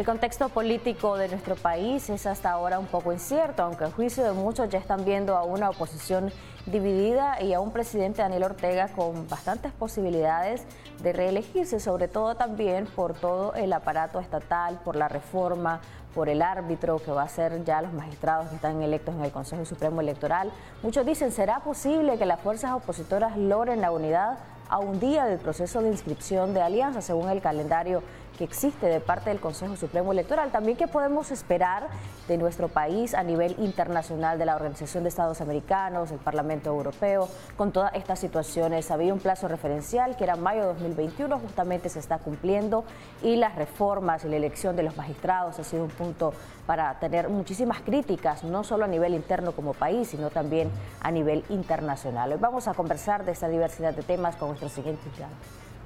El 0.00 0.06
contexto 0.06 0.48
político 0.48 1.18
de 1.18 1.28
nuestro 1.28 1.56
país 1.56 2.08
es 2.08 2.24
hasta 2.24 2.50
ahora 2.50 2.78
un 2.78 2.86
poco 2.86 3.12
incierto, 3.12 3.62
aunque 3.62 3.84
a 3.84 3.90
juicio 3.90 4.24
de 4.24 4.32
muchos 4.32 4.70
ya 4.70 4.78
están 4.78 5.04
viendo 5.04 5.36
a 5.36 5.44
una 5.44 5.68
oposición 5.68 6.32
dividida 6.64 7.42
y 7.42 7.52
a 7.52 7.60
un 7.60 7.70
presidente 7.70 8.22
Daniel 8.22 8.44
Ortega 8.44 8.88
con 8.88 9.28
bastantes 9.28 9.72
posibilidades 9.72 10.64
de 11.02 11.12
reelegirse, 11.12 11.80
sobre 11.80 12.08
todo 12.08 12.34
también 12.34 12.86
por 12.86 13.12
todo 13.12 13.52
el 13.52 13.70
aparato 13.74 14.20
estatal, 14.20 14.80
por 14.82 14.96
la 14.96 15.08
reforma, 15.08 15.82
por 16.14 16.30
el 16.30 16.40
árbitro 16.40 16.98
que 16.98 17.10
va 17.10 17.24
a 17.24 17.28
ser 17.28 17.62
ya 17.64 17.82
los 17.82 17.92
magistrados 17.92 18.48
que 18.48 18.54
están 18.54 18.82
electos 18.82 19.14
en 19.14 19.22
el 19.22 19.32
Consejo 19.32 19.66
Supremo 19.66 20.00
Electoral. 20.00 20.50
Muchos 20.82 21.04
dicen, 21.04 21.30
¿será 21.30 21.60
posible 21.60 22.16
que 22.16 22.24
las 22.24 22.40
fuerzas 22.40 22.72
opositoras 22.72 23.36
logren 23.36 23.82
la 23.82 23.92
unidad 23.92 24.38
a 24.70 24.78
un 24.78 24.98
día 24.98 25.26
del 25.26 25.38
proceso 25.38 25.82
de 25.82 25.90
inscripción 25.90 26.54
de 26.54 26.62
alianza 26.62 27.02
según 27.02 27.28
el 27.28 27.42
calendario 27.42 28.02
que 28.40 28.44
existe 28.44 28.86
de 28.86 29.00
parte 29.00 29.28
del 29.28 29.38
Consejo 29.38 29.76
Supremo 29.76 30.12
Electoral. 30.12 30.50
También 30.50 30.74
que 30.74 30.88
podemos 30.88 31.30
esperar 31.30 31.88
de 32.26 32.38
nuestro 32.38 32.68
país 32.68 33.12
a 33.12 33.22
nivel 33.22 33.54
internacional 33.58 34.38
de 34.38 34.46
la 34.46 34.56
Organización 34.56 35.02
de 35.02 35.10
Estados 35.10 35.42
Americanos, 35.42 36.10
el 36.10 36.20
Parlamento 36.20 36.70
Europeo, 36.70 37.28
con 37.58 37.70
todas 37.70 37.94
estas 37.94 38.18
situaciones. 38.18 38.90
Había 38.90 39.12
un 39.12 39.20
plazo 39.20 39.46
referencial 39.46 40.16
que 40.16 40.24
era 40.24 40.36
mayo 40.36 40.62
de 40.62 40.68
2021, 40.68 41.38
justamente 41.38 41.90
se 41.90 41.98
está 41.98 42.16
cumpliendo 42.16 42.84
y 43.22 43.36
las 43.36 43.56
reformas 43.56 44.24
y 44.24 44.28
la 44.28 44.36
elección 44.36 44.74
de 44.74 44.84
los 44.84 44.96
magistrados 44.96 45.58
ha 45.58 45.64
sido 45.64 45.84
un 45.84 45.90
punto 45.90 46.32
para 46.64 46.98
tener 46.98 47.28
muchísimas 47.28 47.82
críticas, 47.82 48.42
no 48.42 48.64
solo 48.64 48.86
a 48.86 48.88
nivel 48.88 49.12
interno 49.12 49.52
como 49.52 49.74
país, 49.74 50.08
sino 50.08 50.30
también 50.30 50.70
a 51.02 51.10
nivel 51.10 51.44
internacional. 51.50 52.32
Hoy 52.32 52.38
vamos 52.40 52.68
a 52.68 52.72
conversar 52.72 53.26
de 53.26 53.32
esta 53.32 53.48
diversidad 53.48 53.92
de 53.92 54.02
temas 54.02 54.36
con 54.36 54.48
nuestro 54.48 54.70
siguiente 54.70 55.02
invitado. 55.04 55.34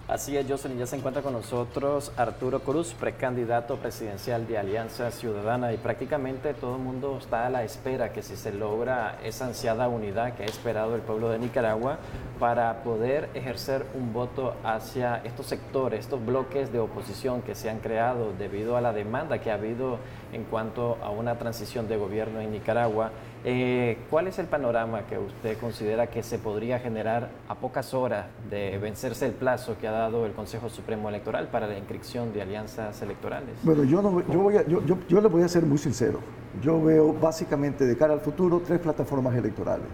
Así 0.06 0.36
es, 0.36 0.46
Jocelyn, 0.46 0.78
ya 0.78 0.86
se 0.86 0.96
encuentra 0.96 1.22
con 1.22 1.32
nosotros 1.32 2.12
Arturo 2.18 2.60
Cruz, 2.60 2.92
precandidato 2.92 3.76
presidencial 3.76 4.46
de 4.46 4.58
Alianza 4.58 5.10
Ciudadana 5.10 5.72
y 5.72 5.78
prácticamente 5.78 6.52
todo 6.52 6.76
el 6.76 6.82
mundo 6.82 7.16
está 7.18 7.46
a 7.46 7.50
la 7.50 7.64
espera 7.64 8.12
que 8.12 8.22
si 8.22 8.36
se 8.36 8.52
logra 8.52 9.18
esa 9.24 9.46
ansiada 9.46 9.88
unidad 9.88 10.34
que 10.34 10.42
ha 10.42 10.46
esperado 10.46 10.94
el 10.94 11.00
pueblo 11.00 11.30
de 11.30 11.38
Nicaragua 11.38 11.96
para 12.38 12.82
poder 12.82 13.30
ejercer 13.32 13.86
un 13.94 14.12
voto 14.12 14.54
hacia 14.62 15.22
estos 15.24 15.46
sectores, 15.46 16.00
estos 16.00 16.22
bloques 16.22 16.70
de 16.70 16.80
oposición 16.80 17.40
que 17.40 17.54
se 17.54 17.70
han 17.70 17.78
creado 17.78 18.34
debido 18.38 18.76
a 18.76 18.82
la 18.82 18.92
demanda 18.92 19.38
que 19.38 19.50
ha 19.50 19.54
habido 19.54 19.96
en 20.34 20.44
cuanto 20.44 20.98
a 21.02 21.08
una 21.08 21.38
transición 21.38 21.88
de 21.88 21.96
gobierno 21.96 22.40
en 22.40 22.52
Nicaragua. 22.52 23.10
Eh, 23.46 23.98
¿Cuál 24.08 24.26
es 24.26 24.38
el 24.38 24.46
panorama 24.46 25.02
que 25.02 25.18
usted 25.18 25.58
considera 25.58 26.06
que 26.06 26.22
se 26.22 26.38
podría 26.38 26.78
generar 26.78 27.28
a 27.46 27.54
pocas 27.54 27.92
horas 27.92 28.24
de 28.48 28.78
vencerse 28.78 29.26
el 29.26 29.32
plazo 29.32 29.76
que 29.78 29.86
ha 29.86 29.92
dado 29.92 30.24
el 30.24 30.32
Consejo 30.32 30.70
Supremo 30.70 31.10
Electoral 31.10 31.48
para 31.48 31.66
la 31.66 31.76
inscripción 31.76 32.32
de 32.32 32.40
alianzas 32.40 33.02
electorales? 33.02 33.50
Bueno, 33.62 33.84
yo, 33.84 34.00
no, 34.00 34.26
yo, 34.32 34.40
voy 34.40 34.54
yo, 34.66 34.80
yo, 35.06 35.20
le 35.20 35.28
voy 35.28 35.42
a 35.42 35.48
ser 35.48 35.66
muy 35.66 35.76
sincero. 35.76 36.20
Yo 36.62 36.82
veo 36.82 37.12
básicamente 37.12 37.84
de 37.84 37.94
cara 37.98 38.14
al 38.14 38.20
futuro 38.20 38.62
tres 38.64 38.80
plataformas 38.80 39.36
electorales. 39.36 39.86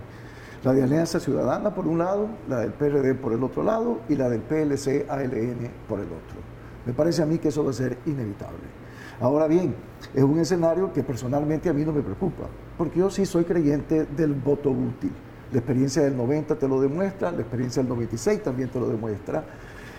La 0.63 0.73
de 0.73 0.85
Alianza 0.85 1.19
Ciudadana 1.19 1.75
por 1.75 1.89
un 1.89 1.99
lado, 1.99 2.29
la 2.49 2.61
del 2.61 2.73
PRD 2.73 3.15
por 3.17 3.33
el 3.33 3.43
otro 3.43 3.65
lado 3.65 3.99
y 4.09 4.15
la 4.15 4.29
del 4.29 4.43
PLC-ALN 4.43 5.71
por 5.89 5.99
el 5.99 6.07
otro. 6.07 6.39
Me 6.87 6.93
parece 6.93 7.23
a 7.23 7.27
mí 7.27 7.39
que 7.39 7.49
eso 7.49 7.65
va 7.65 7.71
a 7.71 7.75
ser 7.75 7.99
inevitable. 8.07 8.80
Ahora 9.21 9.47
bien, 9.47 9.75
es 10.15 10.23
un 10.23 10.39
escenario 10.39 10.93
que 10.95 11.03
personalmente 11.03 11.69
a 11.69 11.75
mí 11.75 11.85
no 11.85 11.93
me 11.93 12.01
preocupa, 12.01 12.45
porque 12.79 13.01
yo 13.01 13.11
sí 13.11 13.27
soy 13.27 13.45
creyente 13.45 14.07
del 14.07 14.33
voto 14.33 14.71
útil. 14.71 15.13
La 15.53 15.59
experiencia 15.59 16.03
del 16.03 16.17
90 16.17 16.55
te 16.57 16.67
lo 16.67 16.81
demuestra, 16.81 17.31
la 17.31 17.41
experiencia 17.41 17.83
del 17.83 17.91
96 17.91 18.43
también 18.43 18.71
te 18.71 18.81
lo 18.81 18.89
demuestra. 18.89 19.45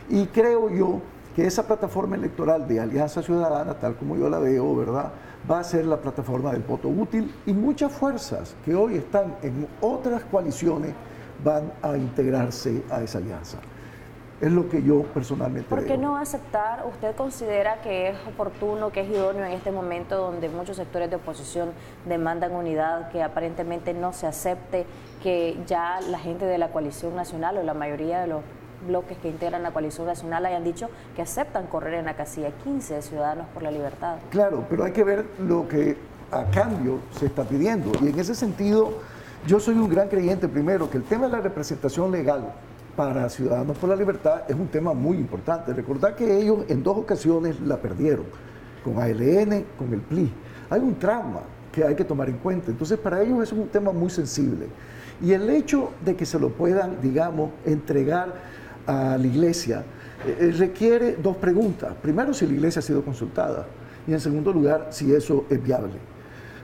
Y 0.10 0.26
creo 0.26 0.70
yo 0.72 1.02
que 1.36 1.46
esa 1.46 1.68
plataforma 1.68 2.16
electoral 2.16 2.68
de 2.68 2.80
Alianza 2.80 3.22
Ciudadana, 3.22 3.76
tal 3.76 3.96
como 3.96 4.18
yo 4.18 4.28
la 4.28 4.40
veo, 4.40 4.76
¿verdad? 4.76 5.12
Va 5.50 5.60
a 5.60 5.64
ser 5.64 5.86
la 5.86 5.98
plataforma 5.98 6.52
del 6.52 6.64
voto 6.64 6.88
útil 6.88 7.32
y 7.46 7.54
muchas 7.54 7.92
fuerzas 7.92 8.56
que 8.66 8.74
hoy 8.74 8.96
están 8.96 9.36
en 9.44 9.68
otras 9.82 10.24
coaliciones 10.26 10.94
van 11.44 11.72
a 11.84 11.96
integrarse 11.96 12.84
a 12.90 13.04
esa 13.04 13.20
alianza. 13.20 13.60
Es 14.42 14.52
lo 14.52 14.68
que 14.68 14.82
yo 14.82 15.04
personalmente 15.04 15.70
¿Por 15.70 15.86
qué 15.86 16.00
no 16.00 16.18
aceptar? 16.18 16.84
¿Usted 16.88 17.16
considera 17.16 17.80
que 17.82 18.10
es 18.10 18.18
oportuno, 18.28 18.92
que 18.92 19.02
es 19.02 19.10
idóneo 19.10 19.46
en 19.46 19.52
este 19.52 19.72
momento 19.72 20.18
donde 20.18 20.50
muchos 20.50 20.78
sectores 20.78 21.12
de 21.12 21.18
oposición 21.18 21.70
demandan 22.08 22.52
unidad, 22.52 23.12
que 23.12 23.22
aparentemente 23.22 23.94
no 23.94 24.14
se 24.14 24.26
acepte, 24.26 24.88
que 25.22 25.60
ya 25.68 26.00
la 26.10 26.18
gente 26.18 26.46
de 26.46 26.58
la 26.58 26.70
coalición 26.70 27.16
nacional 27.16 27.60
o 27.60 27.64
la 27.64 27.76
mayoría 27.76 28.22
de 28.22 28.28
los 28.28 28.42
bloques 28.88 29.16
que 29.20 29.30
integran 29.30 29.62
la 29.62 29.72
coalición 29.72 30.08
nacional 30.08 30.44
hayan 30.46 30.64
dicho 30.64 30.90
que 31.16 31.22
aceptan 31.22 31.68
correr 31.68 31.94
en 31.94 32.06
la 32.06 32.16
casilla 32.16 32.50
15 32.64 32.96
de 32.96 33.02
Ciudadanos 33.04 33.46
por 33.54 33.62
la 33.62 33.70
Libertad? 33.70 34.18
Claro, 34.32 34.66
pero 34.68 34.84
hay 34.84 34.92
que 34.92 35.04
ver 35.04 35.26
lo 35.40 35.68
que 35.68 35.98
a 36.32 36.46
cambio 36.46 37.00
se 37.12 37.28
está 37.28 37.44
pidiendo. 37.44 37.92
Y 38.02 38.10
en 38.10 38.20
ese 38.20 38.34
sentido, 38.34 38.94
yo 39.46 39.60
soy 39.60 39.76
un 39.76 39.88
gran 39.88 40.08
creyente, 40.08 40.48
primero, 40.48 40.90
que 40.90 40.98
el 40.98 41.04
tema 41.04 41.28
de 41.28 41.34
la 41.34 41.42
representación 41.42 42.12
legal 42.12 42.54
para 42.96 43.30
Ciudadanos 43.30 43.78
por 43.78 43.90
la 43.90 43.96
Libertad 43.96 44.44
es 44.48 44.56
un 44.56 44.68
tema 44.68 44.94
muy 44.94 45.18
importante. 45.18 45.74
Recordar 45.74 46.16
que 46.16 46.38
ellos 46.38 46.66
en 46.68 46.84
dos 46.84 46.98
ocasiones 46.98 47.60
la 47.62 47.78
perdieron, 47.78 48.26
con 48.84 49.00
ALN, 49.00 49.66
con 49.78 49.94
el 49.94 50.02
PLI. 50.02 50.32
Hay 50.70 50.82
un 50.82 50.96
trauma 50.96 51.42
que 51.72 51.84
hay 51.84 51.96
que 51.96 52.04
tomar 52.04 52.30
en 52.30 52.38
cuenta. 52.38 52.72
Entonces, 52.72 52.98
para 53.00 53.22
ellos 53.22 53.44
es 53.44 53.52
un 53.52 53.68
tema 53.68 53.92
muy 53.92 54.10
sensible. 54.10 54.68
Y 55.22 55.34
el 55.34 55.50
hecho 55.50 55.92
de 56.04 56.16
que 56.16 56.26
se 56.26 56.40
lo 56.40 56.50
puedan, 56.50 57.00
digamos, 57.02 57.52
entregar 57.66 58.34
a 58.86 59.18
la 59.18 59.28
iglesia 59.28 59.84
eh, 60.26 60.38
eh, 60.40 60.52
requiere 60.58 61.16
dos 61.16 61.38
preguntas. 61.38 61.94
Primero, 62.02 62.34
si 62.34 62.46
la 62.46 62.54
iglesia 62.54 62.80
ha 62.80 62.84
sido 62.84 63.04
consultada. 63.04 63.66
Y 64.08 64.14
en 64.14 64.20
segundo 64.20 64.52
lugar, 64.52 64.88
si 64.90 65.14
eso 65.14 65.46
es 65.50 65.64
viable. 65.64 65.94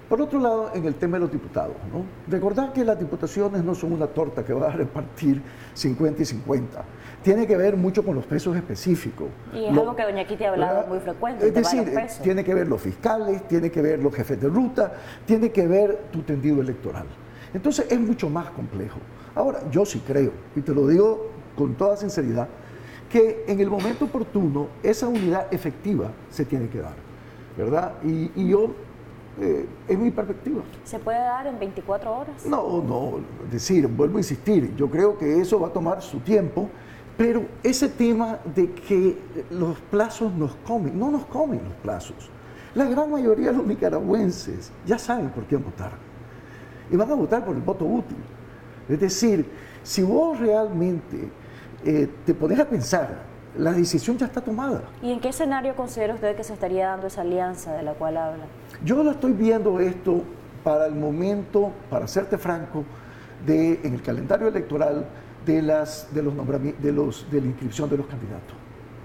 Por 0.10 0.22
otro 0.22 0.40
lado, 0.40 0.72
en 0.74 0.86
el 0.86 0.96
tema 0.96 1.18
de 1.18 1.22
los 1.22 1.32
diputados, 1.32 1.76
¿no? 1.92 2.06
recordar 2.32 2.72
que 2.72 2.86
las 2.86 2.98
diputaciones 2.98 3.62
no 3.62 3.76
son 3.76 3.92
una 3.92 4.08
torta 4.08 4.46
que 4.46 4.54
va 4.54 4.68
a 4.68 4.72
repartir 4.72 5.42
50 5.74 6.22
y 6.22 6.26
50. 6.26 6.84
Tiene 7.22 7.46
que 7.46 7.58
ver 7.58 7.76
mucho 7.76 8.06
con 8.06 8.16
los 8.16 8.26
pesos 8.26 8.56
específicos. 8.56 9.28
Y 9.54 9.66
es 9.66 9.78
algo 9.78 9.96
que 9.98 10.04
doña 10.04 10.26
Kitty 10.26 10.46
ha 10.46 10.52
hablado 10.52 10.88
muy 10.88 11.00
frecuente. 11.00 11.46
Es 11.46 11.54
decir, 11.54 11.94
tiene 12.24 12.44
que 12.46 12.54
ver 12.54 12.70
los 12.70 12.82
fiscales, 12.82 13.46
tiene 13.50 13.70
que 13.70 13.82
ver 13.82 14.02
los 14.02 14.16
jefes 14.16 14.40
de 14.40 14.48
ruta, 14.48 14.94
tiene 15.26 15.52
que 15.52 15.68
ver 15.68 16.06
tu 16.12 16.22
tendido 16.22 16.62
electoral. 16.62 17.06
Entonces 17.54 17.88
es 17.90 18.00
mucho 18.00 18.30
más 18.30 18.50
complejo. 18.52 19.00
Ahora, 19.36 19.60
yo 19.70 19.86
sí 19.86 20.02
creo, 20.08 20.32
y 20.56 20.62
te 20.62 20.74
lo 20.74 20.88
digo 20.88 21.32
con 21.58 21.76
toda 21.76 21.98
sinceridad, 21.98 22.48
que 23.10 23.44
en 23.48 23.60
el 23.60 23.70
momento 23.70 24.06
oportuno 24.06 24.68
esa 24.84 25.08
unidad 25.08 25.48
efectiva 25.52 26.12
se 26.30 26.46
tiene 26.46 26.70
que 26.70 26.80
dar, 26.80 26.96
¿verdad? 27.58 27.94
Y, 28.04 28.32
y 28.36 28.50
yo 28.50 28.74
eh, 29.40 29.68
es 29.88 29.98
mi 29.98 30.12
perspectiva. 30.12 30.62
¿Se 30.84 31.00
puede 31.00 31.20
dar 31.20 31.48
en 31.48 31.60
24 31.60 32.12
horas? 32.12 32.46
No, 32.46 32.82
no, 32.82 33.20
es 33.46 33.52
decir, 33.52 33.88
vuelvo 33.88 34.18
a 34.18 34.20
insistir, 34.20 34.76
yo 34.76 34.90
creo 34.90 35.18
que 35.18 35.40
eso 35.40 35.60
va 35.60 35.68
a 35.68 35.74
tomar 35.74 36.02
su 36.02 36.20
tiempo, 36.20 36.70
pero 37.18 37.46
ese 37.64 37.90
tema 37.90 38.40
de 38.56 38.72
que 38.72 39.18
los 39.52 39.80
plazos 39.80 40.34
nos 40.34 40.56
comen, 40.68 40.98
no 40.98 41.12
nos 41.12 41.26
comen 41.26 41.62
los 41.64 41.74
plazos. 41.76 42.30
La 42.76 42.86
gran 42.86 43.12
mayoría 43.12 43.52
de 43.52 43.58
los 43.58 43.66
nicaragüenses 43.66 44.72
ya 44.86 45.00
saben 45.00 45.30
por 45.30 45.46
quién 45.46 45.64
votar 45.64 45.92
y 46.92 46.96
van 46.96 47.12
a 47.12 47.16
votar 47.16 47.44
por 47.44 47.56
el 47.56 47.62
voto 47.62 47.86
útil. 47.86 48.18
Es 48.88 49.00
decir, 49.00 49.46
si 49.84 50.04
vos 50.04 50.40
realmente 50.40 51.30
eh, 51.84 52.10
te 52.26 52.34
pones 52.34 52.60
a 52.60 52.66
pensar, 52.66 53.24
la 53.58 53.72
decisión 53.72 54.18
ya 54.18 54.26
está 54.26 54.42
tomada. 54.42 54.82
¿Y 55.02 55.12
en 55.12 55.20
qué 55.20 55.30
escenario 55.30 55.76
considera 55.76 56.14
usted 56.14 56.36
que 56.36 56.44
se 56.44 56.54
estaría 56.54 56.88
dando 56.88 57.08
esa 57.08 57.22
alianza 57.22 57.74
de 57.74 57.84
la 57.84 57.94
cual 57.94 58.18
habla? 58.18 58.46
Yo 58.84 59.04
lo 59.04 59.12
estoy 59.12 59.34
viendo 59.34 59.80
esto 59.80 60.24
para 60.64 60.86
el 60.86 60.96
momento, 60.96 61.72
para 61.90 62.08
serte 62.08 62.38
franco, 62.38 62.84
de, 63.46 63.80
en 63.84 63.94
el 63.94 64.02
calendario 64.02 64.48
electoral 64.48 65.06
de, 65.46 65.62
las, 65.62 66.14
de, 66.14 66.24
los 66.24 66.34
de, 66.36 66.92
los, 66.92 67.32
de 67.32 67.42
la 67.42 67.48
inscripción 67.48 67.90
de 67.90 67.98
los 67.98 68.08
candidatos. 68.08 68.56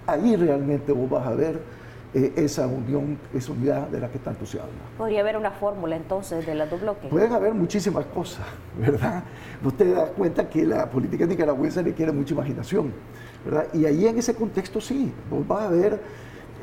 Ahí 0.07 0.37
realmente 0.37 0.93
vos 0.93 1.09
vas 1.09 1.27
a 1.27 1.35
ver 1.35 1.61
eh, 2.15 2.33
esa 2.37 2.67
unión, 2.67 3.19
esa 3.33 3.53
unidad 3.53 3.89
de 3.89 4.01
la 4.01 4.09
que 4.09 4.19
tanto 4.19 4.45
se 4.45 4.59
habla. 4.59 4.73
¿Podría 4.99 5.21
haber 5.21 5.37
una 5.37 5.51
fórmula 5.51 5.97
entonces 5.97 6.45
de 6.45 6.55
las 6.55 6.69
dos 6.69 6.81
bloques? 6.83 7.09
Pueden 7.09 7.33
haber 7.33 7.55
muchísimas 7.55 8.05
cosas, 8.07 8.45
¿verdad? 8.79 9.25
Usted 9.65 9.87
te 9.87 9.93
da 9.95 10.07
cuenta 10.07 10.49
que 10.51 10.67
la 10.67 10.91
política 10.91 11.25
nicaragüense 11.25 11.83
requiere 11.83 12.13
mucha 12.13 12.35
imaginación, 12.35 12.93
¿verdad? 13.45 13.67
Y 13.73 13.85
ahí 13.87 14.07
en 14.07 14.19
ese 14.19 14.35
contexto 14.35 14.81
sí, 14.81 15.13
vos 15.31 15.47
vas 15.47 15.65
a 15.65 15.69
ver 15.69 16.01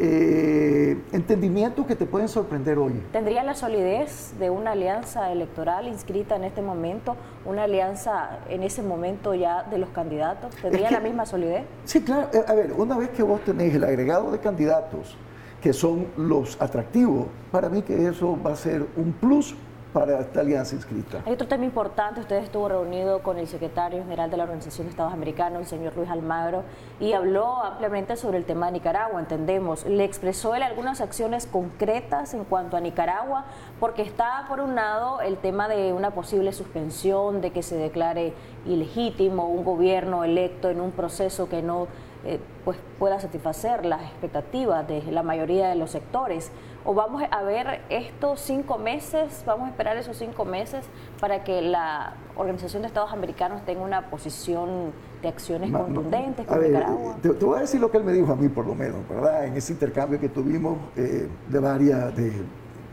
eh, 0.01 0.97
entendimientos 1.11 1.85
que 1.85 1.93
te 1.93 2.05
pueden 2.05 2.29
sorprender 2.29 2.77
hoy. 2.77 2.93
¿Tendría 3.11 3.43
la 3.43 3.53
solidez 3.53 4.33
de 4.39 4.49
una 4.49 4.71
alianza 4.71 5.29
electoral 5.29 5.89
inscrita 5.89 6.37
en 6.37 6.45
este 6.45 6.61
momento, 6.61 7.17
una 7.45 7.63
alianza 7.63 8.39
en 8.47 8.63
ese 8.63 8.81
momento 8.81 9.33
ya 9.33 9.63
de 9.63 9.77
los 9.77 9.89
candidatos? 9.89 10.55
¿Tendría 10.55 10.89
la 10.89 11.01
misma 11.01 11.25
solidez? 11.25 11.65
Sí, 11.83 12.01
claro. 12.01 12.29
Eh, 12.31 12.41
a 12.47 12.53
ver, 12.53 12.71
una 12.77 12.97
vez 12.97 13.09
que 13.09 13.23
vos 13.23 13.41
tenés 13.41 13.75
el 13.75 13.83
agregado 13.83 14.31
de 14.31 14.39
candidatos, 14.39 15.17
que 15.61 15.73
son 15.73 16.07
los 16.15 16.61
atractivos, 16.61 17.27
para 17.51 17.67
mí 17.67 17.81
que 17.81 18.07
eso 18.07 18.37
va 18.41 18.53
a 18.53 18.55
ser 18.55 18.85
un 18.95 19.11
plus 19.11 19.53
para 19.93 20.19
esta 20.19 20.41
alianza 20.41 20.75
inscrita. 20.75 21.21
Hay 21.25 21.33
otro 21.33 21.47
tema 21.47 21.65
importante, 21.65 22.21
usted 22.21 22.37
estuvo 22.37 22.69
reunido 22.69 23.23
con 23.23 23.37
el 23.37 23.47
secretario 23.47 24.03
general 24.03 24.29
de 24.29 24.37
la 24.37 24.43
Organización 24.43 24.85
de 24.85 24.91
Estados 24.91 25.13
Americanos, 25.13 25.59
el 25.59 25.65
señor 25.65 25.95
Luis 25.95 26.09
Almagro, 26.09 26.63
y 26.99 27.13
habló 27.13 27.63
ampliamente 27.63 28.15
sobre 28.15 28.37
el 28.37 28.45
tema 28.45 28.67
de 28.67 28.73
Nicaragua, 28.73 29.19
entendemos. 29.19 29.85
Le 29.85 30.03
expresó 30.03 30.53
él 30.53 30.63
algunas 30.63 31.01
acciones 31.01 31.47
concretas 31.47 32.33
en 32.33 32.43
cuanto 32.43 32.77
a 32.77 32.81
Nicaragua, 32.81 33.45
porque 33.79 34.03
está 34.03 34.45
por 34.47 34.59
un 34.59 34.75
lado 34.75 35.21
el 35.21 35.37
tema 35.37 35.67
de 35.67 35.93
una 35.93 36.11
posible 36.11 36.53
suspensión, 36.53 37.41
de 37.41 37.51
que 37.51 37.63
se 37.63 37.75
declare 37.75 38.33
ilegítimo 38.65 39.47
un 39.47 39.63
gobierno 39.63 40.23
electo 40.23 40.69
en 40.69 40.81
un 40.81 40.91
proceso 40.91 41.49
que 41.49 41.61
no 41.61 41.87
eh, 42.25 42.39
pues 42.65 42.77
pueda 42.97 43.19
satisfacer 43.19 43.85
las 43.85 44.01
expectativas 44.01 44.87
de 44.87 45.01
la 45.11 45.23
mayoría 45.23 45.69
de 45.69 45.75
los 45.75 45.91
sectores 45.91 46.51
o 46.85 46.93
vamos 46.93 47.23
a 47.29 47.43
ver 47.43 47.81
estos 47.89 48.39
cinco 48.41 48.77
meses, 48.77 49.43
vamos 49.45 49.67
a 49.67 49.69
esperar 49.69 49.97
esos 49.97 50.17
cinco 50.17 50.45
meses 50.45 50.85
para 51.19 51.43
que 51.43 51.61
la 51.61 52.13
Organización 52.35 52.81
de 52.81 52.87
Estados 52.87 53.11
Americanos 53.11 53.63
tenga 53.65 53.81
una 53.81 54.09
posición 54.09 54.91
de 55.21 55.27
acciones 55.27 55.71
contundentes 55.71 56.45
con 56.45 56.61
Nicaragua? 56.61 57.15
Te, 57.21 57.29
voy 57.29 57.57
a 57.57 57.61
decir 57.61 57.79
lo 57.79 57.91
que 57.91 57.97
él 57.97 58.03
me 58.03 58.13
dijo 58.13 58.31
a 58.31 58.35
mí, 58.35 58.47
por 58.47 58.65
lo 58.65 58.75
menos, 58.75 59.07
¿verdad? 59.09 59.45
En 59.45 59.55
ese 59.55 59.73
intercambio 59.73 60.19
que 60.19 60.29
tuvimos 60.29 60.77
eh, 60.95 61.27
de 61.47 61.59
varias, 61.59 62.15
de, 62.15 62.31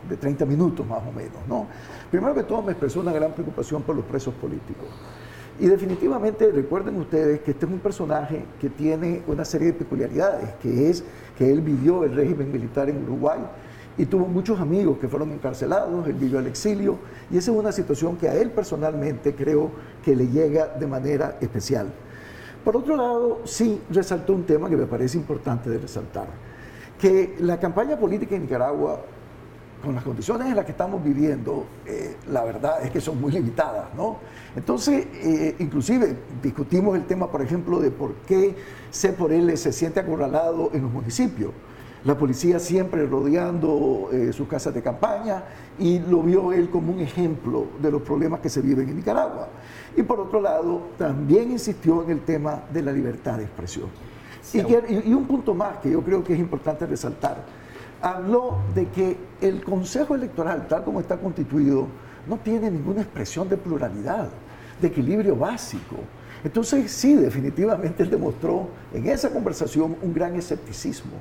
de 0.09 0.17
30 0.17 0.45
minutos 0.47 0.87
más 0.87 1.03
o 1.07 1.13
menos, 1.13 1.47
¿no? 1.49 1.67
Primero 2.11 2.35
que 2.35 2.43
todo 2.43 2.63
me 2.63 2.73
expresó 2.73 3.01
una 3.01 3.13
gran 3.13 3.33
preocupación 3.33 3.83
por 3.83 3.95
los 3.95 4.05
presos 4.05 4.35
políticos. 4.35 4.87
Y 5.59 5.67
definitivamente 5.67 6.51
recuerden 6.53 6.97
ustedes 6.97 7.41
que 7.41 7.53
este 7.53 7.65
es 7.65 7.73
un 7.73 7.79
personaje 7.79 8.45
que 8.61 8.69
tiene 8.69 9.23
una 9.27 9.45
serie 9.45 9.69
de 9.69 9.73
peculiaridades, 9.73 10.51
que 10.63 10.91
es 10.91 11.03
que 11.39 11.51
él 11.51 11.63
vivió 11.63 12.05
el 12.05 12.15
régimen 12.15 12.53
militar 12.53 12.91
en 12.91 13.03
Uruguay, 13.05 13.39
y 13.99 14.05
tuvo 14.05 14.27
muchos 14.27 14.61
amigos 14.61 14.99
que 14.99 15.09
fueron 15.09 15.33
encarcelados, 15.33 16.07
él 16.07 16.13
vivió 16.13 16.39
al 16.39 16.47
exilio 16.47 16.97
y 17.31 17.39
esa 17.39 17.51
es 17.51 17.57
una 17.57 17.73
situación 17.73 18.17
que 18.17 18.29
a 18.29 18.35
él 18.35 18.51
personalmente 18.51 19.35
creo 19.35 19.71
que 20.05 20.15
le 20.15 20.29
llega 20.29 20.67
de 20.67 20.87
manera 20.87 21.39
especial. 21.41 21.87
Por 22.63 22.77
otro 22.77 22.97
lado, 22.97 23.41
sí 23.45 23.81
resaltó 23.91 24.35
un 24.35 24.45
tema 24.45 24.69
que 24.69 24.77
me 24.77 24.87
parece 24.87 25.17
importante 25.17 25.71
de 25.71 25.79
resaltar, 25.79 26.27
que 27.01 27.37
la 27.39 27.59
campaña 27.59 27.97
política 27.97 28.37
en 28.37 28.43
Nicaragua, 28.43 29.01
con 29.83 29.95
las 29.95 30.05
condiciones 30.05 30.49
en 30.49 30.57
las 30.57 30.65
que 30.65 30.73
estamos 30.73 31.03
viviendo, 31.03 31.67
eh, 31.87 32.17
la 32.29 32.45
verdad 32.45 32.85
es 32.85 32.91
que 32.91 33.01
son 33.01 33.21
muy 33.21 33.33
limitadas, 33.33 33.95
¿no? 33.95 34.19
Entonces, 34.55 35.07
eh, 35.15 35.57
inclusive 35.59 36.17
discutimos 36.43 36.97
el 36.97 37.05
tema, 37.05 37.31
por 37.31 37.43
ejemplo, 37.43 37.79
de 37.81 37.91
por 37.91 38.15
qué 38.27 38.55
C 38.91 39.13
por 39.13 39.33
L 39.33 39.57
se 39.57 39.73
siente 39.73 40.01
acorralado 40.01 40.71
en 40.73 40.83
los 40.83 40.91
municipios 40.91 41.53
la 42.07 42.17
policía 42.17 42.61
siempre 42.61 43.05
rodeando 43.05 44.11
eh, 44.13 44.33
sus 44.33 44.47
casas 44.47 44.73
de 44.73 44.81
campaña 44.81 45.43
y 45.77 45.99
lo 45.99 46.23
vio 46.23 46.53
él 46.53 46.71
como 46.71 46.93
un 46.93 47.01
ejemplo 47.01 47.67
de 47.83 47.91
los 47.91 48.01
problemas 48.03 48.39
que 48.39 48.49
se 48.49 48.61
viven 48.61 48.89
en 48.89 48.97
Nicaragua. 48.97 49.49
Y 49.97 50.03
por 50.05 50.21
otro 50.21 50.41
lado, 50.41 50.83
también 50.97 51.51
insistió 51.51 52.05
en 52.05 52.11
el 52.11 52.21
tema 52.21 52.63
de 52.73 52.83
la 52.83 52.93
libertad 52.93 53.39
de 53.39 53.45
expresión. 53.45 53.89
y, 54.55 55.13
un 55.13 55.27
punto 55.27 55.53
más 55.53 55.79
que 55.79 55.91
yo 55.91 56.01
creo 56.01 56.23
que 56.23 56.35
es 56.35 56.39
importante 56.39 56.87
resaltar, 56.87 57.45
habló 58.03 58.59
de 58.75 58.89
que 58.89 59.17
el 59.41 59.63
Consejo 59.65 60.15
Electoral, 60.15 60.67
tal 60.69 60.85
como 60.85 61.01
está 61.01 61.17
constituido, 61.17 61.87
no 62.27 62.37
tiene 62.39 62.71
ninguna 62.71 63.03
expresión 63.03 63.49
de 63.49 63.57
pluralidad, 63.57 64.29
de 64.81 64.89
equilibrio 64.89 65.37
básico. 65.37 65.97
Entonces, 66.45 66.91
sí, 66.91 67.15
definitivamente 67.15 68.03
él 68.03 68.11
demostró 68.11 68.69
en 68.93 69.09
esa 69.09 69.31
conversación 69.31 69.97
un 70.03 70.13
gran 70.13 70.37
escepticismo. 70.37 71.13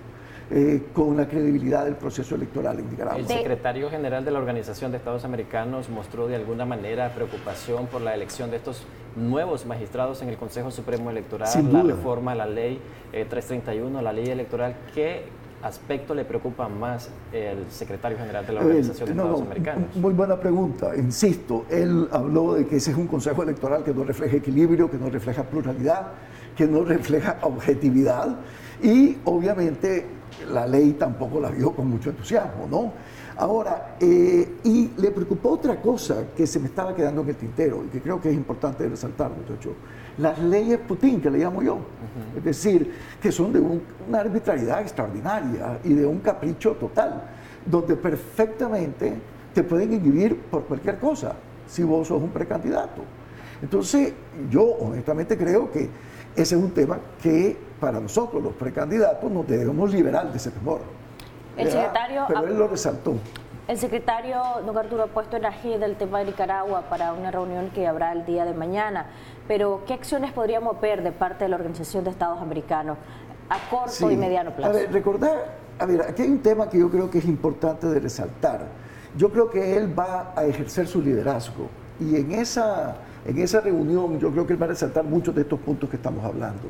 Eh, 0.52 0.90
con 0.94 1.18
la 1.18 1.28
credibilidad 1.28 1.86
del 1.86 1.96
proceso 1.96 2.36
electoral 2.36 2.78
en 2.78 2.88
Nicaragua. 2.92 3.18
El 3.18 3.28
secretario 3.28 3.90
general 3.90 4.24
de 4.24 4.30
la 4.30 4.38
Organización 4.38 4.92
de 4.92 4.98
Estados 4.98 5.26
Americanos 5.26 5.90
mostró 5.90 6.28
de 6.28 6.36
alguna 6.36 6.66
manera 6.66 7.16
preocupación 7.16 7.88
por 7.88 8.02
la 8.02 8.14
elección 8.14 8.52
de 8.52 8.58
estos 8.58 8.86
nuevos 9.16 9.66
magistrados 9.66 10.22
en 10.22 10.30
el 10.30 10.38
Consejo 10.38 10.70
Supremo 10.70 11.10
Electoral, 11.10 11.50
la 11.74 11.82
reforma 11.82 12.34
a 12.34 12.36
la 12.36 12.46
ley 12.46 12.80
331, 13.12 14.00
eh, 14.00 14.04
la 14.04 14.14
ley 14.14 14.28
electoral. 14.28 14.76
¿Qué 14.94 15.24
aspecto 15.66 16.14
le 16.14 16.26
preocupa 16.26 16.70
más 16.70 17.10
el 17.34 17.66
secretario 17.72 18.18
general 18.18 18.46
de 18.46 18.54
la 18.54 18.62
Organización 18.62 19.08
de 19.08 19.12
Estados 19.14 19.42
Americanos? 19.42 19.96
Muy 19.96 20.14
buena 20.14 20.40
pregunta. 20.40 20.96
Insisto, 20.96 21.66
él 21.72 22.08
habló 22.12 22.54
de 22.54 22.68
que 22.68 22.76
ese 22.76 22.92
es 22.92 22.98
un 22.98 23.08
consejo 23.08 23.42
electoral 23.42 23.84
que 23.84 23.94
no 23.94 24.04
refleja 24.04 24.38
equilibrio, 24.38 24.90
que 24.92 24.98
no 24.98 25.10
refleja 25.10 25.44
pluralidad, 25.44 26.12
que 26.56 26.68
no 26.68 26.84
refleja 26.84 27.40
objetividad 27.42 28.38
y 28.84 29.18
obviamente 29.26 30.06
la 30.52 30.68
ley 30.68 30.94
tampoco 30.94 31.40
la 31.40 31.50
vio 31.50 31.72
con 31.72 31.90
mucho 31.90 32.12
entusiasmo, 32.12 32.68
¿no? 32.70 32.94
Ahora, 33.38 33.98
eh, 34.00 34.60
y 34.64 34.92
le 34.98 35.12
preocupó 35.12 35.52
otra 35.52 35.82
cosa 35.82 36.28
que 36.36 36.48
se 36.48 36.60
me 36.60 36.68
estaba 36.68 36.96
quedando 36.96 37.22
en 37.22 37.30
el 37.30 37.36
tintero 37.36 37.84
y 37.86 37.90
que 37.90 38.02
creo 38.02 38.22
que 38.22 38.30
es 38.30 38.36
importante 38.36 38.88
resaltar, 38.88 39.32
muchachos. 39.32 39.74
Las 40.18 40.40
leyes 40.40 40.80
Putin, 40.80 41.20
que 41.20 41.30
le 41.30 41.40
llamo 41.40 41.62
yo, 41.62 41.80
es 42.38 42.44
decir, 42.44 42.94
que 43.22 43.34
son 43.34 43.52
de 43.52 43.60
una 43.60 44.20
arbitrariedad 44.20 44.82
extraordinaria 44.82 45.80
y 45.84 45.94
de 45.94 46.06
un 46.06 46.20
capricho 46.20 46.72
total, 46.74 47.24
donde 47.66 47.98
perfectamente 47.98 49.14
te 49.54 49.64
pueden 49.64 49.92
inhibir 49.92 50.38
por 50.38 50.64
cualquier 50.64 50.98
cosa 51.00 51.36
si 51.68 51.84
vos 51.84 52.08
sos 52.08 52.22
un 52.22 52.30
precandidato. 52.30 53.02
Entonces, 53.62 54.14
yo 54.50 54.64
honestamente 54.64 55.38
creo 55.38 55.70
que 55.72 55.90
ese 56.36 56.56
es 56.56 56.62
un 56.62 56.72
tema 56.72 57.00
que 57.22 57.58
para 57.80 58.00
nosotros, 58.00 58.42
los 58.42 58.54
precandidatos, 58.54 59.30
nos 59.30 59.46
debemos 59.48 59.92
liberar 59.92 60.32
de 60.32 60.38
ese 60.38 60.52
temor. 60.52 60.80
El 61.58 61.72
secretario, 61.72 62.26
Pero 62.28 62.48
él 62.48 62.58
lo 62.58 62.68
resaltó. 62.68 63.16
El 63.68 63.78
secretario, 63.80 64.42
don 64.66 64.78
Arturo, 64.78 65.04
ha 65.04 65.08
puesto 65.08 65.38
en 65.38 65.46
agenda 65.46 65.86
el 65.88 65.96
tema 65.96 66.20
de 66.20 66.26
Nicaragua 66.26 66.84
para 66.90 67.14
una 67.14 67.32
reunión 67.32 67.72
que 67.72 67.88
habrá 67.88 68.12
el 68.12 68.26
día 68.26 68.46
de 68.46 68.54
mañana. 68.54 69.08
Pero, 69.48 69.84
¿qué 69.88 69.94
acciones 69.94 70.32
podríamos 70.34 70.80
ver 70.80 71.02
de 71.02 71.12
parte 71.12 71.46
de 71.46 71.50
la 71.50 71.56
Organización 71.56 72.04
de 72.04 72.12
Estados 72.12 72.40
Americanos 72.42 72.98
a 73.50 73.58
corto 73.70 74.12
y 74.12 74.18
mediano 74.18 74.52
plazo? 74.52 74.72
A 74.72 74.74
ver, 74.76 74.92
recordar, 74.92 75.56
a 75.80 75.86
ver, 75.86 76.02
aquí 76.02 76.22
hay 76.22 76.30
un 76.30 76.42
tema 76.42 76.70
que 76.70 76.78
yo 76.78 76.92
creo 76.92 77.10
que 77.10 77.18
es 77.18 77.26
importante 77.26 77.88
de 77.88 78.00
resaltar. 78.00 78.68
Yo 79.18 79.32
creo 79.32 79.50
que 79.50 79.78
él 79.78 79.98
va 79.98 80.34
a 80.36 80.44
ejercer 80.46 80.88
su 80.88 81.02
liderazgo 81.02 81.70
y 82.00 82.18
en 82.18 82.34
esa 82.34 82.98
en 83.26 83.40
esa 83.40 83.60
reunión 83.60 84.20
yo 84.20 84.32
creo 84.32 84.46
que 84.46 84.54
él 84.54 84.62
va 84.62 84.68
a 84.68 84.70
resaltar 84.70 85.04
muchos 85.04 85.34
de 85.34 85.42
estos 85.42 85.60
puntos 85.60 85.90
que 85.90 85.96
estamos 85.96 86.24
hablando. 86.24 86.68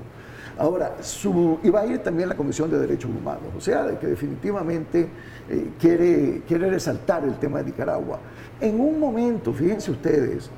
Ahora, 0.57 0.96
su, 1.02 1.60
y 1.63 1.69
va 1.69 1.81
a 1.81 1.86
ir 1.86 2.00
también 2.00 2.30
la 2.30 2.36
Comisión 2.36 2.72
de 2.72 2.80
Derechos 2.80 3.12
Humanos, 3.12 3.50
o 3.57 3.60
sea, 3.60 4.00
que 4.00 4.07
definitivamente 4.07 5.10
eh, 5.50 5.72
quiere, 5.78 6.44
quiere 6.48 6.69
resaltar 6.69 7.25
el 7.25 7.38
tema 7.38 7.60
de 7.60 7.66
Nicaragua. 7.66 8.19
En 8.62 8.80
un 8.80 8.98
momento, 8.98 9.51
fíjense 9.51 9.91
ustedes, 9.91 10.50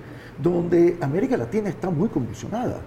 donde 0.42 0.98
América 1.02 1.36
Latina 1.36 1.70
está 1.70 1.90
muy 1.90 2.10
convulsionada. 2.10 2.78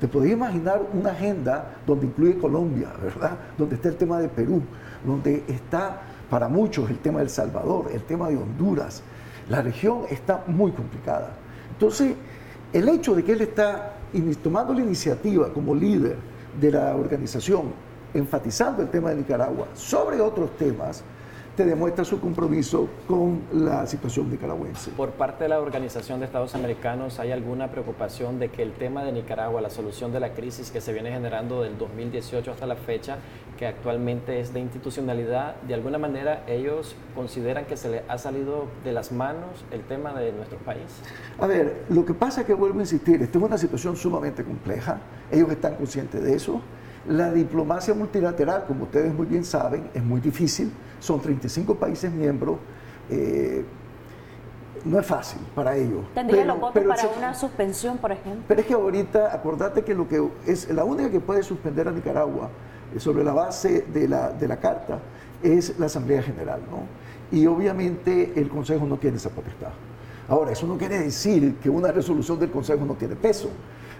Te 0.00 0.06
podés 0.06 0.32
imaginar 0.32 0.80
una 0.94 1.10
agenda 1.10 1.74
donde 1.84 2.06
incluye 2.06 2.38
Colombia, 2.38 2.92
¿verdad? 3.02 3.36
Donde 3.58 3.74
está 3.74 3.88
el 3.88 3.96
tema 3.96 4.20
de 4.20 4.28
Perú, 4.28 4.62
donde 5.04 5.42
está 5.48 6.00
para 6.30 6.48
muchos 6.48 6.88
el 6.88 6.98
tema 6.98 7.18
de 7.18 7.24
El 7.24 7.30
Salvador, 7.30 7.90
el 7.92 8.02
tema 8.04 8.28
de 8.28 8.36
Honduras. 8.36 9.02
La 9.48 9.60
región 9.60 10.02
está 10.08 10.44
muy 10.46 10.70
complicada. 10.70 11.32
Entonces, 11.72 12.14
el 12.72 12.88
hecho 12.88 13.16
de 13.16 13.24
que 13.24 13.32
él 13.32 13.40
está 13.40 13.96
tomando 14.42 14.72
la 14.72 14.82
iniciativa 14.82 15.52
como 15.52 15.74
líder 15.74 16.29
de 16.58 16.72
la 16.72 16.96
organización, 16.96 17.72
enfatizando 18.14 18.82
el 18.82 18.88
tema 18.88 19.10
de 19.10 19.16
Nicaragua 19.16 19.68
sobre 19.74 20.20
otros 20.20 20.56
temas, 20.56 21.04
te 21.56 21.66
demuestra 21.66 22.04
su 22.04 22.20
compromiso 22.20 22.88
con 23.06 23.42
la 23.52 23.86
situación 23.86 24.30
nicaragüense. 24.30 24.92
Por 24.92 25.10
parte 25.10 25.44
de 25.44 25.50
la 25.50 25.60
Organización 25.60 26.20
de 26.20 26.26
Estados 26.26 26.54
Americanos, 26.54 27.18
¿hay 27.18 27.32
alguna 27.32 27.70
preocupación 27.70 28.38
de 28.38 28.48
que 28.48 28.62
el 28.62 28.72
tema 28.72 29.04
de 29.04 29.12
Nicaragua, 29.12 29.60
la 29.60 29.68
solución 29.68 30.10
de 30.10 30.20
la 30.20 30.32
crisis 30.32 30.70
que 30.70 30.80
se 30.80 30.92
viene 30.92 31.10
generando 31.10 31.62
del 31.62 31.76
2018 31.76 32.52
hasta 32.52 32.66
la 32.66 32.76
fecha, 32.76 33.18
que 33.60 33.66
actualmente 33.66 34.40
es 34.40 34.54
de 34.54 34.60
institucionalidad, 34.60 35.54
de 35.56 35.74
alguna 35.74 35.98
manera 35.98 36.44
ellos 36.46 36.96
consideran 37.14 37.66
que 37.66 37.76
se 37.76 37.90
le 37.90 38.02
ha 38.08 38.16
salido 38.16 38.64
de 38.84 38.92
las 38.92 39.12
manos 39.12 39.66
el 39.70 39.82
tema 39.82 40.14
de 40.14 40.32
nuestro 40.32 40.56
país? 40.60 40.86
A 41.38 41.46
ver, 41.46 41.84
lo 41.90 42.06
que 42.06 42.14
pasa 42.14 42.40
es 42.40 42.46
que 42.46 42.54
vuelvo 42.54 42.78
a 42.78 42.82
insistir, 42.82 43.20
esta 43.20 43.36
es 43.36 43.44
una 43.44 43.58
situación 43.58 43.96
sumamente 43.96 44.44
compleja, 44.44 44.98
ellos 45.30 45.50
están 45.50 45.74
conscientes 45.74 46.22
de 46.22 46.34
eso. 46.34 46.62
La 47.06 47.30
diplomacia 47.30 47.92
multilateral, 47.92 48.64
como 48.66 48.84
ustedes 48.84 49.12
muy 49.12 49.26
bien 49.26 49.44
saben, 49.44 49.90
es 49.92 50.02
muy 50.02 50.22
difícil, 50.22 50.72
son 50.98 51.20
35 51.20 51.74
países 51.74 52.10
miembros. 52.10 52.56
Eh, 53.10 53.62
no 54.86 54.98
es 54.98 55.04
fácil 55.04 55.42
para 55.54 55.76
ellos. 55.76 56.06
¿Tendría 56.14 56.46
los 56.46 56.58
votos 56.58 56.82
para 56.82 57.08
una 57.08 57.34
suspensión, 57.34 57.98
por 57.98 58.12
ejemplo? 58.12 58.42
Pero 58.48 58.60
es 58.62 58.66
que 58.66 58.72
ahorita, 58.72 59.34
acordate 59.34 59.82
que 59.82 59.94
lo 59.94 60.08
que 60.08 60.26
es 60.46 60.70
la 60.70 60.84
única 60.84 61.10
que 61.10 61.20
puede 61.20 61.42
suspender 61.42 61.88
a 61.88 61.90
Nicaragua 61.90 62.48
sobre 62.98 63.24
la 63.24 63.32
base 63.32 63.86
de 63.92 64.08
la, 64.08 64.30
de 64.30 64.48
la 64.48 64.58
carta 64.58 64.98
es 65.42 65.78
la 65.78 65.86
Asamblea 65.86 66.22
General, 66.22 66.60
¿no? 66.70 66.82
Y 67.36 67.46
obviamente 67.46 68.32
el 68.36 68.48
Consejo 68.48 68.86
no 68.86 68.96
tiene 68.96 69.16
esa 69.16 69.30
potestad. 69.30 69.70
Ahora, 70.28 70.52
eso 70.52 70.66
no 70.66 70.76
quiere 70.76 70.98
decir 70.98 71.56
que 71.56 71.70
una 71.70 71.92
resolución 71.92 72.38
del 72.38 72.50
Consejo 72.50 72.84
no 72.84 72.94
tiene 72.94 73.16
peso. 73.16 73.50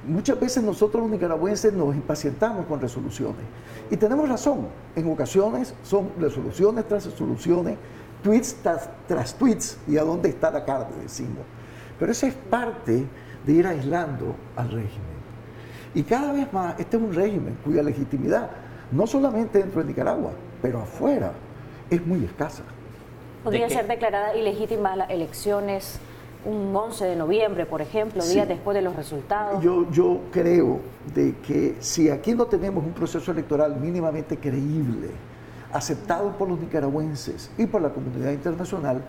Muchas 0.06 0.38
veces 0.40 0.62
nosotros 0.62 1.02
los 1.02 1.10
nicaragüenses 1.12 1.72
nos 1.72 1.94
impacientamos 1.94 2.66
con 2.66 2.80
resoluciones. 2.80 3.42
Y 3.90 3.96
tenemos 3.96 4.28
razón, 4.28 4.68
en 4.96 5.10
ocasiones 5.10 5.74
son 5.82 6.10
resoluciones 6.18 6.86
tras 6.88 7.06
resoluciones 7.06 7.76
tweets 8.22 8.56
tras, 9.06 9.34
tweets 9.34 9.78
y 9.88 9.96
a 9.96 10.02
dónde 10.02 10.28
está 10.28 10.50
la 10.50 10.64
carne, 10.64 10.96
decimos. 11.02 11.44
Pero 11.98 12.12
eso 12.12 12.26
es 12.26 12.34
parte 12.34 13.06
de 13.46 13.52
ir 13.52 13.66
aislando 13.66 14.34
al 14.56 14.70
régimen. 14.70 15.20
Y 15.94 16.02
cada 16.02 16.32
vez 16.32 16.52
más, 16.52 16.78
este 16.78 16.96
es 16.96 17.02
un 17.02 17.14
régimen 17.14 17.58
cuya 17.64 17.82
legitimidad, 17.82 18.50
no 18.92 19.06
solamente 19.06 19.58
dentro 19.58 19.82
de 19.82 19.88
Nicaragua, 19.88 20.32
pero 20.62 20.80
afuera, 20.80 21.32
es 21.88 22.04
muy 22.06 22.24
escasa. 22.24 22.62
¿Podría 23.44 23.68
ser 23.70 23.86
declarada 23.86 24.36
ilegítima 24.36 24.96
las 24.96 25.10
elecciones 25.10 25.98
un 26.44 26.74
11 26.74 27.04
de 27.04 27.16
noviembre, 27.16 27.66
por 27.66 27.82
ejemplo, 27.82 28.24
días 28.24 28.48
después 28.48 28.74
de 28.74 28.82
los 28.82 28.96
resultados? 28.96 29.62
Yo, 29.62 29.90
yo 29.90 30.20
creo 30.30 30.80
de 31.14 31.36
que 31.46 31.76
si 31.80 32.10
aquí 32.10 32.34
no 32.34 32.46
tenemos 32.46 32.84
un 32.84 32.92
proceso 32.92 33.32
electoral 33.32 33.76
mínimamente 33.76 34.36
creíble, 34.38 35.08
aceptado 35.72 36.36
por 36.36 36.48
los 36.48 36.58
nicaragüenses 36.58 37.50
y 37.56 37.66
por 37.66 37.80
la 37.80 37.90
comunidad 37.90 38.32
internacional, 38.32 39.02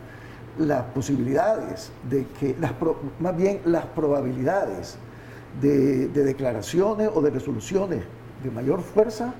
las 0.57 0.83
posibilidades 0.93 1.91
de 2.09 2.25
que, 2.39 2.55
las 2.59 2.73
más 3.19 3.35
bien 3.35 3.61
las 3.65 3.85
probabilidades 3.85 4.97
de, 5.61 6.07
de 6.09 6.23
declaraciones 6.23 7.09
o 7.13 7.21
de 7.21 7.31
resoluciones 7.31 8.03
de 8.43 8.51
mayor 8.51 8.81
fuerza 8.81 9.33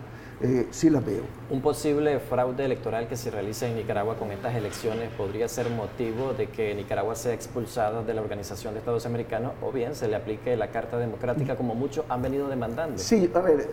eh, 0.44 0.68
sí 0.72 0.90
las 0.90 1.06
veo. 1.06 1.22
Un 1.52 1.62
posible 1.62 2.20
fraude 2.20 2.66
electoral 2.66 3.08
que 3.08 3.16
se 3.16 3.30
realice 3.30 3.68
en 3.68 3.76
Nicaragua 3.76 4.16
con 4.16 4.32
estas 4.32 4.56
elecciones 4.56 5.10
podría 5.12 5.48
ser 5.48 5.70
motivo 5.70 6.34
de 6.34 6.48
que 6.48 6.74
Nicaragua 6.74 7.16
sea 7.16 7.34
expulsada 7.34 8.02
de 8.02 8.14
la 8.14 8.22
Organización 8.22 8.74
de 8.74 8.80
Estados 8.80 9.06
Americanos 9.06 9.54
o 9.62 9.72
bien 9.72 9.94
se 9.94 10.08
le 10.08 10.16
aplique 10.16 10.56
la 10.58 10.72
Carta 10.72 10.98
Democrática 10.98 11.56
como 11.56 11.76
muchos 11.76 12.06
han 12.10 12.24
venido 12.24 12.48
demandando. 12.48 12.98
Sí, 12.98 13.30
a 13.34 13.40
ver, 13.40 13.70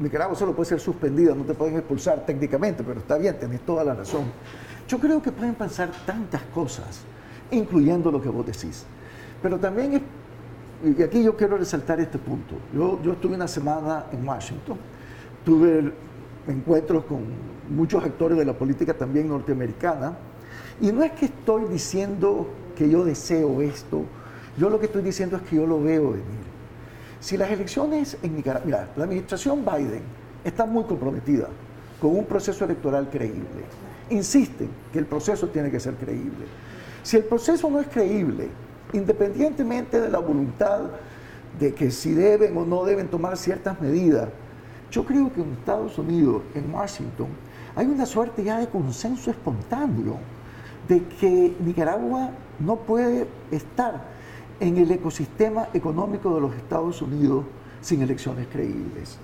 Nicaragua 0.00 0.34
solo 0.36 0.54
puede 0.54 0.70
ser 0.70 0.80
suspendida, 0.80 1.32
no 1.34 1.44
te 1.44 1.54
pueden 1.54 1.76
expulsar 1.76 2.26
técnicamente, 2.26 2.82
pero 2.82 2.98
está 2.98 3.16
bien, 3.16 3.38
tenés 3.38 3.60
toda 3.60 3.84
la 3.84 3.94
razón. 3.94 4.24
Yo 4.88 4.98
creo 4.98 5.22
que 5.22 5.30
pueden 5.30 5.54
pasar 5.54 5.90
tantas 6.04 6.42
cosas, 6.54 7.02
incluyendo 7.52 8.10
lo 8.10 8.20
que 8.20 8.28
vos 8.28 8.44
decís. 8.44 8.84
Pero 9.40 9.58
también 9.58 9.94
es, 9.94 10.98
y 10.98 11.02
aquí 11.02 11.22
yo 11.22 11.36
quiero 11.36 11.56
resaltar 11.56 12.00
este 12.00 12.18
punto. 12.18 12.56
Yo, 12.74 13.00
yo 13.02 13.12
estuve 13.12 13.36
una 13.36 13.48
semana 13.48 14.06
en 14.10 14.26
Washington 14.26 14.78
tuve 15.44 15.92
encuentros 16.46 17.04
con 17.04 17.22
muchos 17.68 18.04
actores 18.04 18.36
de 18.36 18.44
la 18.44 18.52
política 18.52 18.94
también 18.94 19.28
norteamericana, 19.28 20.16
y 20.80 20.92
no 20.92 21.02
es 21.02 21.12
que 21.12 21.26
estoy 21.26 21.64
diciendo 21.64 22.48
que 22.76 22.88
yo 22.88 23.04
deseo 23.04 23.62
esto, 23.62 24.02
yo 24.58 24.70
lo 24.70 24.78
que 24.78 24.86
estoy 24.86 25.02
diciendo 25.02 25.36
es 25.36 25.42
que 25.42 25.56
yo 25.56 25.66
lo 25.66 25.82
veo 25.82 26.10
venir. 26.10 26.54
Si 27.20 27.36
las 27.36 27.50
elecciones 27.50 28.18
en 28.22 28.36
Nicaragua, 28.36 28.66
mira, 28.66 28.88
la 28.96 29.04
administración 29.04 29.64
Biden 29.64 30.02
está 30.44 30.66
muy 30.66 30.84
comprometida 30.84 31.48
con 32.00 32.16
un 32.16 32.24
proceso 32.26 32.64
electoral 32.64 33.08
creíble. 33.10 33.64
Insisten 34.10 34.68
que 34.92 34.98
el 34.98 35.06
proceso 35.06 35.48
tiene 35.48 35.70
que 35.70 35.80
ser 35.80 35.94
creíble. 35.94 36.44
Si 37.02 37.16
el 37.16 37.24
proceso 37.24 37.70
no 37.70 37.80
es 37.80 37.86
creíble, 37.86 38.48
independientemente 38.92 40.00
de 40.00 40.08
la 40.08 40.18
voluntad 40.18 40.82
de 41.58 41.72
que 41.72 41.90
si 41.90 42.12
deben 42.12 42.56
o 42.56 42.66
no 42.66 42.84
deben 42.84 43.08
tomar 43.08 43.36
ciertas 43.36 43.80
medidas, 43.80 44.28
yo 44.94 45.04
creo 45.04 45.32
que 45.32 45.42
en 45.42 45.52
Estados 45.54 45.98
Unidos, 45.98 46.42
en 46.54 46.72
Washington, 46.72 47.26
hay 47.74 47.86
una 47.86 48.06
suerte 48.06 48.44
ya 48.44 48.60
de 48.60 48.68
consenso 48.68 49.32
espontáneo 49.32 50.18
de 50.86 51.02
que 51.20 51.56
Nicaragua 51.64 52.30
no 52.60 52.76
puede 52.76 53.26
estar 53.50 54.04
en 54.60 54.76
el 54.76 54.88
ecosistema 54.92 55.66
económico 55.74 56.32
de 56.32 56.40
los 56.42 56.54
Estados 56.54 57.02
Unidos 57.02 57.44
sin 57.80 58.02
elecciones 58.02 58.46
creíbles. 58.46 59.18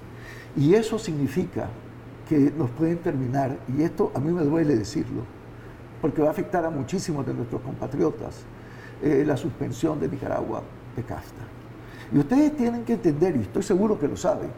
Y 0.57 0.75
eso 0.75 0.99
significa 0.99 1.69
que 2.29 2.53
nos 2.59 2.69
pueden 2.71 2.99
terminar, 2.99 3.57
y 3.69 3.83
esto 3.83 4.11
a 4.13 4.19
mí 4.19 4.33
me 4.33 4.43
duele 4.43 4.75
decirlo, 4.75 5.23
porque 6.03 6.21
va 6.21 6.29
a 6.29 6.31
afectar 6.33 6.65
a 6.65 6.71
muchísimos 6.71 7.25
de 7.25 7.33
nuestros 7.33 7.61
compatriotas, 7.63 8.43
eh, 9.03 9.23
la 9.25 9.37
suspensión 9.37 10.01
de 10.01 10.09
Nicaragua 10.09 10.63
de 10.97 11.03
casta. 11.05 11.43
Y 12.13 12.19
ustedes 12.19 12.57
tienen 12.57 12.85
que 12.85 12.95
entender, 12.95 13.37
y 13.37 13.43
estoy 13.43 13.63
seguro 13.63 14.01
que 14.01 14.09
lo 14.09 14.17
saben, 14.17 14.51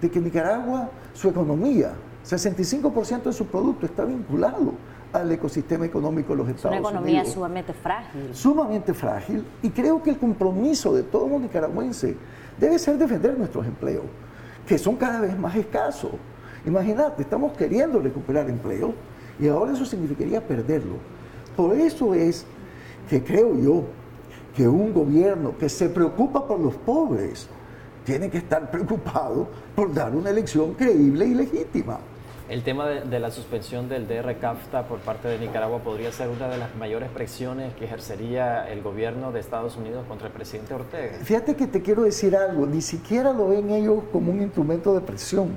de 0.00 0.10
que 0.10 0.20
Nicaragua, 0.20 0.90
su 1.14 1.28
economía, 1.28 1.92
65% 2.24 3.22
de 3.24 3.32
su 3.32 3.46
producto 3.46 3.86
está 3.86 4.04
vinculado 4.04 4.74
al 5.12 5.32
ecosistema 5.32 5.86
económico 5.86 6.32
de 6.32 6.38
los 6.38 6.48
Estados 6.48 6.76
Unidos. 6.76 6.90
Una 6.90 7.00
economía 7.00 7.24
sumamente 7.24 7.72
frágil. 7.72 8.34
Sumamente 8.34 8.94
frágil. 8.94 9.44
Y 9.62 9.70
creo 9.70 10.02
que 10.02 10.10
el 10.10 10.18
compromiso 10.18 10.94
de 10.94 11.02
todos 11.02 11.30
los 11.30 11.40
nicaragüenses 11.40 12.14
debe 12.58 12.78
ser 12.78 12.98
defender 12.98 13.38
nuestros 13.38 13.66
empleos, 13.66 14.04
que 14.66 14.76
son 14.76 14.96
cada 14.96 15.20
vez 15.20 15.38
más 15.38 15.56
escasos. 15.56 16.12
Imagínate, 16.66 17.22
estamos 17.22 17.56
queriendo 17.56 18.00
recuperar 18.00 18.50
empleo 18.50 18.92
y 19.40 19.48
ahora 19.48 19.72
eso 19.72 19.86
significaría 19.86 20.46
perderlo. 20.46 20.96
Por 21.56 21.74
eso 21.76 22.14
es 22.14 22.44
que 23.08 23.22
creo 23.24 23.56
yo 23.56 23.84
que 24.54 24.68
un 24.68 24.92
gobierno 24.92 25.56
que 25.56 25.68
se 25.68 25.88
preocupa 25.88 26.46
por 26.46 26.60
los 26.60 26.74
pobres, 26.74 27.48
tiene 28.08 28.30
que 28.30 28.38
estar 28.38 28.70
preocupado 28.70 29.46
por 29.76 29.92
dar 29.92 30.16
una 30.16 30.30
elección 30.30 30.72
creíble 30.72 31.26
y 31.26 31.34
legítima. 31.34 31.98
El 32.48 32.62
tema 32.62 32.86
de, 32.86 33.20
la 33.20 33.30
suspensión 33.30 33.90
del 33.90 34.08
DR 34.08 34.34
CAFTA 34.38 34.88
por 34.88 35.00
parte 35.00 35.28
de 35.28 35.38
Nicaragua 35.38 35.80
podría 35.80 36.10
ser 36.10 36.30
una 36.30 36.48
de 36.48 36.56
las 36.56 36.74
mayores 36.74 37.10
presiones 37.10 37.74
que 37.74 37.84
ejercería 37.84 38.66
el 38.66 38.80
gobierno 38.80 39.30
de 39.30 39.40
Estados 39.40 39.76
Unidos 39.76 40.06
contra 40.08 40.28
el 40.28 40.32
presidente 40.32 40.72
Ortega. 40.72 41.18
Fíjate 41.22 41.54
que 41.54 41.66
te 41.66 41.82
quiero 41.82 42.04
decir 42.04 42.34
algo, 42.34 42.64
ni 42.64 42.80
siquiera 42.80 43.34
lo 43.34 43.48
ven 43.48 43.68
ellos 43.68 44.02
como 44.10 44.32
un 44.32 44.40
instrumento 44.40 44.94
de 44.94 45.02
presión. 45.02 45.50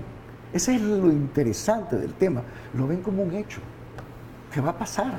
Ese 0.51 0.75
es 0.75 0.81
lo 0.81 1.09
interesante 1.09 1.95
del 1.95 2.13
tema, 2.15 2.43
lo 2.73 2.85
ven 2.85 3.01
como 3.01 3.23
un 3.23 3.33
hecho. 3.33 3.61
¿Qué 4.53 4.59
va 4.59 4.71
a 4.71 4.77
pasar 4.77 5.13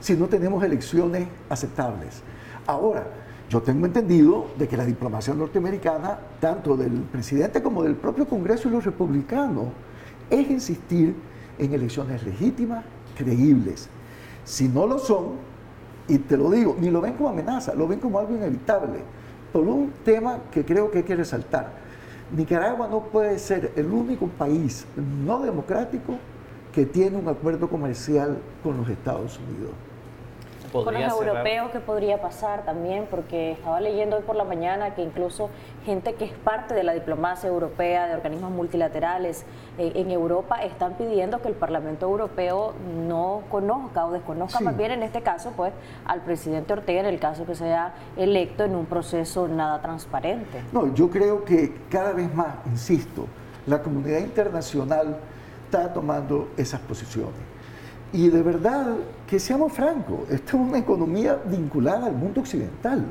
si 0.00 0.14
no 0.14 0.26
tenemos 0.26 0.64
elecciones 0.64 1.28
aceptables? 1.48 2.22
Ahora, 2.66 3.06
yo 3.50 3.60
tengo 3.60 3.84
entendido 3.84 4.46
de 4.56 4.68
que 4.68 4.76
la 4.76 4.84
diplomacia 4.84 5.34
norteamericana, 5.34 6.20
tanto 6.38 6.76
del 6.76 6.92
presidente 6.92 7.60
como 7.60 7.82
del 7.82 7.96
propio 7.96 8.24
Congreso 8.24 8.68
y 8.68 8.70
los 8.70 8.84
republicanos, 8.84 9.66
es 10.30 10.48
insistir 10.48 11.16
en 11.58 11.74
elecciones 11.74 12.24
legítimas, 12.24 12.84
creíbles. 13.18 13.88
Si 14.44 14.68
no 14.68 14.86
lo 14.86 15.00
son, 15.00 15.32
y 16.06 16.18
te 16.18 16.36
lo 16.36 16.48
digo, 16.48 16.76
ni 16.78 16.90
lo 16.90 17.00
ven 17.00 17.14
como 17.14 17.28
amenaza, 17.28 17.74
lo 17.74 17.88
ven 17.88 17.98
como 17.98 18.20
algo 18.20 18.36
inevitable, 18.36 19.00
por 19.52 19.66
un 19.66 19.90
tema 20.04 20.38
que 20.52 20.64
creo 20.64 20.88
que 20.92 20.98
hay 20.98 21.04
que 21.04 21.16
resaltar. 21.16 21.72
Nicaragua 22.30 22.86
no 22.86 23.00
puede 23.00 23.36
ser 23.40 23.72
el 23.74 23.86
único 23.86 24.28
país 24.28 24.86
no 25.26 25.40
democrático 25.40 26.14
que 26.72 26.86
tiene 26.86 27.16
un 27.16 27.26
acuerdo 27.26 27.68
comercial 27.68 28.38
con 28.62 28.76
los 28.76 28.88
Estados 28.88 29.40
Unidos 29.40 29.89
con 30.72 30.94
los 30.94 31.12
europeos, 31.12 31.70
¿qué 31.70 31.80
podría 31.80 32.20
pasar 32.20 32.64
también? 32.64 33.06
Porque 33.10 33.52
estaba 33.52 33.80
leyendo 33.80 34.16
hoy 34.16 34.22
por 34.22 34.36
la 34.36 34.44
mañana 34.44 34.94
que 34.94 35.02
incluso 35.02 35.50
gente 35.84 36.14
que 36.14 36.26
es 36.26 36.32
parte 36.32 36.74
de 36.74 36.82
la 36.82 36.92
diplomacia 36.92 37.48
europea, 37.48 38.06
de 38.06 38.14
organismos 38.14 38.50
multilaterales 38.50 39.44
eh, 39.78 39.92
en 39.94 40.10
Europa, 40.10 40.62
están 40.62 40.94
pidiendo 40.94 41.40
que 41.42 41.48
el 41.48 41.54
Parlamento 41.54 42.06
Europeo 42.06 42.74
no 43.06 43.42
conozca 43.50 44.06
o 44.06 44.12
desconozca 44.12 44.60
más 44.60 44.76
bien 44.76 44.92
en 44.92 45.02
este 45.02 45.22
caso 45.22 45.52
pues 45.56 45.72
al 46.04 46.20
presidente 46.20 46.72
Ortega 46.72 47.00
en 47.00 47.06
el 47.06 47.18
caso 47.18 47.44
que 47.44 47.54
sea 47.54 47.94
electo 48.16 48.64
en 48.64 48.74
un 48.74 48.86
proceso 48.86 49.48
nada 49.48 49.80
transparente. 49.80 50.62
No, 50.72 50.92
yo 50.94 51.10
creo 51.10 51.44
que 51.44 51.74
cada 51.90 52.12
vez 52.12 52.32
más, 52.34 52.54
insisto, 52.66 53.26
la 53.66 53.82
comunidad 53.82 54.18
internacional 54.18 55.16
está 55.64 55.92
tomando 55.92 56.48
esas 56.56 56.80
posiciones. 56.80 57.49
Y 58.12 58.28
de 58.28 58.42
verdad, 58.42 58.96
que 59.26 59.38
seamos 59.38 59.72
francos, 59.72 60.28
esta 60.30 60.48
es 60.48 60.54
una 60.54 60.78
economía 60.78 61.38
vinculada 61.46 62.06
al 62.06 62.14
mundo 62.14 62.40
occidental. 62.40 63.04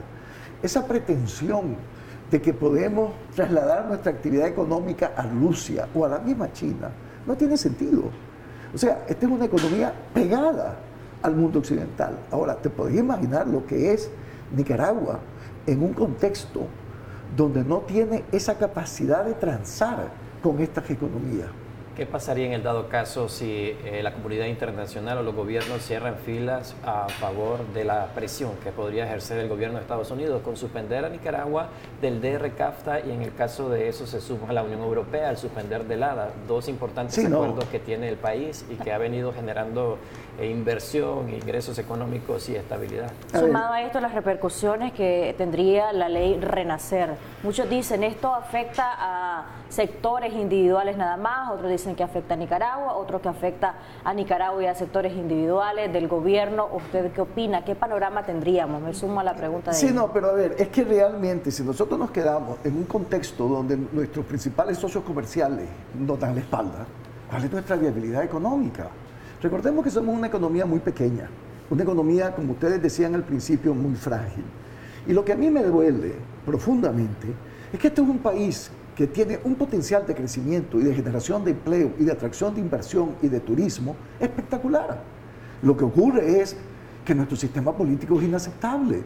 Esa 0.61 0.85
pretensión 0.85 1.77
de 2.29 2.41
que 2.41 2.53
podemos 2.53 3.13
trasladar 3.33 3.85
nuestra 3.87 4.11
actividad 4.11 4.47
económica 4.47 5.13
a 5.15 5.23
Rusia 5.23 5.87
o 5.95 6.05
a 6.05 6.09
la 6.09 6.19
misma 6.19 6.51
China 6.51 6.89
no 7.25 7.35
tiene 7.35 7.55
sentido. 7.55 8.03
O 8.73 8.77
sea, 8.77 9.05
esta 9.07 9.25
es 9.25 9.31
una 9.31 9.45
economía 9.45 9.93
pegada 10.13 10.77
al 11.21 11.35
mundo 11.35 11.59
occidental. 11.59 12.19
Ahora, 12.29 12.55
te 12.55 12.69
podés 12.69 12.97
imaginar 12.97 13.47
lo 13.47 13.65
que 13.65 13.93
es 13.93 14.11
Nicaragua 14.55 15.19
en 15.65 15.81
un 15.81 15.93
contexto 15.93 16.67
donde 17.35 17.63
no 17.63 17.79
tiene 17.79 18.25
esa 18.31 18.57
capacidad 18.57 19.23
de 19.23 19.33
transar 19.33 20.09
con 20.43 20.59
estas 20.59 20.89
economías. 20.89 21.47
¿Qué 21.99 22.05
pasaría 22.05 22.45
en 22.45 22.53
el 22.53 22.63
dado 22.63 22.87
caso 22.87 23.27
si 23.27 23.75
eh, 23.83 23.99
la 24.01 24.13
comunidad 24.13 24.45
internacional 24.45 25.17
o 25.17 25.21
los 25.21 25.35
gobiernos 25.35 25.81
cierran 25.81 26.15
filas 26.15 26.73
a 26.85 27.09
favor 27.09 27.67
de 27.73 27.83
la 27.83 28.05
presión 28.15 28.53
que 28.63 28.71
podría 28.71 29.03
ejercer 29.03 29.37
el 29.39 29.49
gobierno 29.49 29.75
de 29.75 29.81
Estados 29.81 30.09
Unidos 30.09 30.41
con 30.41 30.55
suspender 30.55 31.03
a 31.03 31.09
Nicaragua 31.09 31.67
del 31.99 32.21
DR-CAFTA 32.21 33.05
y 33.05 33.11
en 33.11 33.21
el 33.21 33.35
caso 33.35 33.67
de 33.67 33.89
eso 33.89 34.07
se 34.07 34.21
suma 34.21 34.47
a 34.47 34.53
la 34.53 34.63
Unión 34.63 34.79
Europea 34.79 35.27
al 35.27 35.35
suspender 35.35 35.83
del 35.89 36.03
ADA, 36.03 36.29
dos 36.47 36.69
importantes 36.69 37.19
acuerdos 37.19 37.65
que 37.65 37.79
tiene 37.79 38.07
el 38.07 38.15
país 38.15 38.65
y 38.69 38.75
que 38.75 38.93
ha 38.93 38.97
venido 38.97 39.33
generando 39.33 39.97
eh, 40.39 40.49
inversión, 40.49 41.27
ingresos 41.27 41.79
económicos 41.79 42.47
y 42.47 42.55
estabilidad? 42.55 43.11
Sumado 43.33 43.73
a 43.73 43.81
esto 43.81 43.99
las 43.99 44.13
repercusiones 44.13 44.93
que 44.93 45.35
tendría 45.37 45.91
la 45.91 46.07
ley 46.07 46.39
Renacer. 46.39 47.09
Muchos 47.43 47.69
dicen 47.69 48.05
esto 48.05 48.33
afecta 48.33 48.85
a 48.97 49.45
sectores 49.67 50.33
individuales 50.33 50.95
nada 50.95 51.17
más, 51.17 51.51
otros 51.51 51.69
dicen 51.69 51.88
dicen 51.89 51.95
que 51.95 52.03
afecta 52.03 52.35
a 52.35 52.37
Nicaragua, 52.37 52.93
otros 52.95 53.21
que 53.21 53.29
afecta 53.29 53.75
a 54.03 54.13
Nicaragua 54.13 54.61
y 54.63 54.65
a 54.67 54.75
sectores 54.75 55.13
individuales 55.13 55.91
del 55.91 56.07
gobierno. 56.07 56.67
¿Usted 56.71 57.11
qué 57.11 57.21
opina? 57.21 57.65
¿Qué 57.65 57.75
panorama 57.75 58.23
tendríamos? 58.23 58.81
Me 58.81 58.93
sumo 58.93 59.19
a 59.19 59.23
la 59.23 59.35
pregunta 59.35 59.71
de... 59.71 59.77
Sí, 59.77 59.91
no, 59.91 60.11
pero 60.11 60.29
a 60.29 60.33
ver, 60.33 60.55
es 60.57 60.67
que 60.69 60.83
realmente 60.83 61.51
si 61.51 61.63
nosotros 61.63 61.99
nos 61.99 62.11
quedamos 62.11 62.59
en 62.63 62.75
un 62.75 62.83
contexto 62.83 63.47
donde 63.47 63.77
nuestros 63.77 64.25
principales 64.25 64.77
socios 64.77 65.03
comerciales 65.03 65.67
nos 65.97 66.19
dan 66.19 66.35
la 66.35 66.41
espalda, 66.41 66.85
¿cuál 67.29 67.43
es 67.43 67.51
nuestra 67.51 67.75
viabilidad 67.75 68.23
económica? 68.23 68.87
Recordemos 69.41 69.83
que 69.83 69.89
somos 69.89 70.15
una 70.15 70.27
economía 70.27 70.65
muy 70.65 70.79
pequeña, 70.79 71.29
una 71.69 71.83
economía, 71.83 72.35
como 72.35 72.53
ustedes 72.53 72.81
decían 72.81 73.15
al 73.15 73.23
principio, 73.23 73.73
muy 73.73 73.95
frágil. 73.95 74.43
Y 75.07 75.13
lo 75.13 75.25
que 75.25 75.33
a 75.33 75.35
mí 75.35 75.49
me 75.49 75.63
duele 75.63 76.13
profundamente 76.45 77.27
es 77.73 77.79
que 77.79 77.87
este 77.87 78.01
es 78.01 78.07
un 78.07 78.19
país 78.19 78.69
que 78.99 79.07
tiene 79.07 79.39
un 79.45 79.55
potencial 79.55 80.05
de 80.05 80.13
crecimiento 80.13 80.77
y 80.77 80.83
de 80.83 80.93
generación 80.93 81.45
de 81.45 81.51
empleo 81.51 81.93
y 81.97 82.03
de 82.03 82.11
atracción 82.11 82.53
de 82.53 82.59
inversión 82.59 83.15
y 83.21 83.29
de 83.29 83.39
turismo 83.39 83.95
espectacular. 84.19 85.01
Lo 85.61 85.77
que 85.77 85.85
ocurre 85.85 86.41
es 86.41 86.57
que 87.05 87.15
nuestro 87.15 87.37
sistema 87.37 87.71
político 87.71 88.19
es 88.19 88.25
inaceptable. 88.25 89.01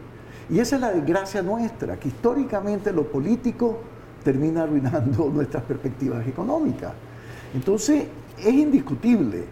Y 0.50 0.58
esa 0.58 0.74
es 0.74 0.80
la 0.80 0.90
desgracia 0.90 1.42
nuestra, 1.42 1.96
que 1.96 2.08
históricamente 2.08 2.92
lo 2.92 3.08
político 3.08 3.78
termina 4.24 4.64
arruinando 4.64 5.30
nuestras 5.32 5.62
perspectivas 5.62 6.26
económicas. 6.26 6.92
Entonces, 7.54 8.06
es 8.36 8.52
indiscutible 8.52 9.44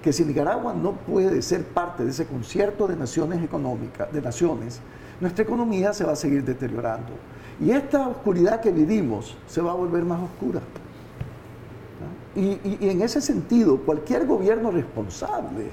que 0.00 0.12
si 0.12 0.24
Nicaragua 0.24 0.72
no 0.72 0.92
puede 0.92 1.42
ser 1.42 1.64
parte 1.64 2.04
de 2.04 2.10
ese 2.10 2.26
concierto 2.26 2.86
de 2.86 2.94
naciones 2.94 3.42
económicas, 3.42 4.12
de 4.12 4.22
naciones, 4.22 4.80
nuestra 5.20 5.42
economía 5.42 5.92
se 5.92 6.04
va 6.04 6.12
a 6.12 6.16
seguir 6.16 6.44
deteriorando. 6.44 7.10
Y 7.60 7.70
esta 7.72 8.08
oscuridad 8.08 8.60
que 8.60 8.70
vivimos 8.70 9.36
se 9.46 9.60
va 9.60 9.72
a 9.72 9.74
volver 9.74 10.04
más 10.04 10.20
oscura. 10.22 10.60
Y, 12.34 12.58
en 12.88 13.02
ese 13.02 13.20
sentido, 13.20 13.78
cualquier 13.78 14.26
gobierno 14.26 14.70
responsable, 14.70 15.70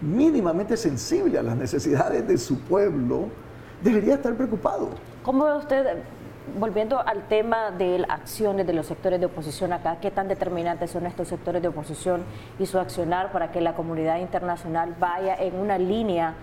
mínimamente 0.00 0.76
sensible 0.76 1.38
a 1.38 1.42
las 1.42 1.56
necesidades 1.56 2.26
de 2.26 2.38
su 2.38 2.58
pueblo, 2.60 3.26
debería 3.82 4.14
estar 4.14 4.34
preocupado. 4.34 4.90
¿Cómo 5.22 5.44
ve 5.44 5.56
usted 5.56 5.86
volviendo 6.58 7.00
al 7.00 7.26
tema 7.28 7.70
de 7.72 7.98
las 7.98 8.10
acciones 8.10 8.66
de 8.66 8.72
los 8.72 8.86
sectores 8.86 9.18
de 9.18 9.26
oposición 9.26 9.72
acá, 9.72 9.98
¿qué 10.00 10.10
tan 10.10 10.28
determinantes 10.28 10.90
son 10.90 11.06
estos 11.06 11.28
sectores 11.28 11.60
de 11.60 11.68
oposición 11.68 12.22
y 12.58 12.66
su 12.66 12.78
accionar 12.78 13.32
para 13.32 13.50
que 13.50 13.60
la 13.60 13.74
comunidad 13.74 14.18
internacional 14.18 14.94
vaya 14.98 15.34
en 15.34 15.56
una 15.58 15.76
línea 15.76 16.34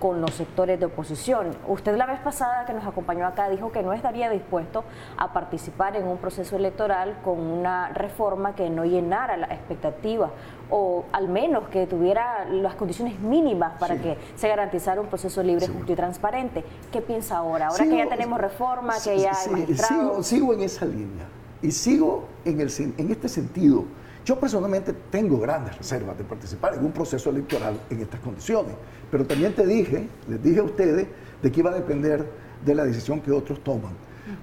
con 0.00 0.20
los 0.20 0.34
sectores 0.34 0.80
de 0.80 0.86
oposición. 0.86 1.54
Usted 1.68 1.96
la 1.96 2.06
vez 2.06 2.18
pasada 2.20 2.64
que 2.64 2.72
nos 2.72 2.84
acompañó 2.84 3.26
acá 3.26 3.48
dijo 3.48 3.70
que 3.70 3.82
no 3.82 3.92
estaría 3.92 4.30
dispuesto 4.30 4.82
a 5.16 5.32
participar 5.32 5.94
en 5.94 6.08
un 6.08 6.16
proceso 6.16 6.56
electoral 6.56 7.18
con 7.22 7.38
una 7.38 7.90
reforma 7.90 8.54
que 8.54 8.70
no 8.70 8.84
llenara 8.84 9.36
las 9.36 9.50
expectativas 9.52 10.30
o 10.70 11.04
al 11.12 11.28
menos 11.28 11.68
que 11.68 11.86
tuviera 11.86 12.46
las 12.46 12.74
condiciones 12.74 13.20
mínimas 13.20 13.78
para 13.78 13.96
que 13.96 14.16
se 14.36 14.48
garantizara 14.48 15.00
un 15.00 15.08
proceso 15.08 15.42
libre, 15.42 15.68
justo 15.68 15.92
y 15.92 15.96
transparente. 15.96 16.64
¿Qué 16.90 17.02
piensa 17.02 17.36
ahora? 17.36 17.68
Ahora 17.68 17.84
que 17.84 17.96
ya 17.96 18.08
tenemos 18.08 18.40
reforma, 18.40 18.94
que 19.04 19.18
ya 19.18 19.32
hay 19.32 19.66
sigo, 19.76 20.22
sigo, 20.22 20.54
en 20.54 20.60
esa 20.62 20.86
línea 20.86 21.26
y 21.60 21.72
sigo 21.72 22.24
en, 22.44 22.60
el, 22.60 22.70
en 22.96 23.10
este 23.10 23.28
sentido 23.28 23.84
yo 24.24 24.38
personalmente 24.38 24.92
tengo 25.10 25.38
grandes 25.38 25.76
reservas 25.78 26.16
de 26.18 26.24
participar 26.24 26.74
en 26.74 26.84
un 26.84 26.92
proceso 26.92 27.30
electoral 27.30 27.80
en 27.88 28.00
estas 28.00 28.20
condiciones, 28.20 28.74
pero 29.10 29.24
también 29.24 29.54
te 29.54 29.66
dije, 29.66 30.08
les 30.28 30.42
dije 30.42 30.60
a 30.60 30.62
ustedes, 30.62 31.06
de 31.42 31.52
que 31.52 31.60
iba 31.60 31.70
a 31.70 31.74
depender 31.74 32.26
de 32.64 32.74
la 32.74 32.84
decisión 32.84 33.20
que 33.20 33.32
otros 33.32 33.62
toman. 33.64 33.92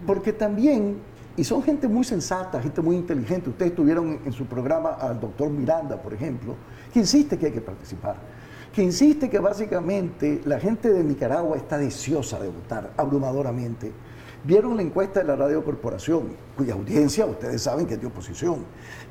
Porque 0.05 0.33
también, 0.33 0.97
y 1.35 1.43
son 1.43 1.61
gente 1.61 1.87
muy 1.87 2.03
sensata, 2.03 2.61
gente 2.61 2.81
muy 2.81 2.95
inteligente, 2.95 3.49
ustedes 3.49 3.75
tuvieron 3.75 4.19
en 4.25 4.33
su 4.33 4.45
programa 4.45 4.93
al 4.93 5.19
doctor 5.19 5.49
Miranda, 5.49 6.01
por 6.01 6.13
ejemplo, 6.13 6.55
que 6.91 6.99
insiste 6.99 7.37
que 7.37 7.47
hay 7.47 7.51
que 7.51 7.61
participar, 7.61 8.15
que 8.73 8.81
insiste 8.81 9.29
que 9.29 9.39
básicamente 9.39 10.41
la 10.45 10.59
gente 10.59 10.91
de 10.91 11.03
Nicaragua 11.03 11.55
está 11.55 11.77
deseosa 11.77 12.39
de 12.39 12.49
votar 12.49 12.91
abrumadoramente 12.97 13.91
vieron 14.47 14.77
la 14.77 14.81
encuesta 14.81 15.19
de 15.19 15.25
la 15.25 15.35
Radio 15.35 15.61
Corporación, 15.61 16.29
cuya 16.55 16.73
audiencia 16.73 17.25
ustedes 17.25 17.61
saben 17.61 17.85
que 17.85 17.95
es 17.95 18.01
de 18.01 18.07
oposición, 18.07 18.63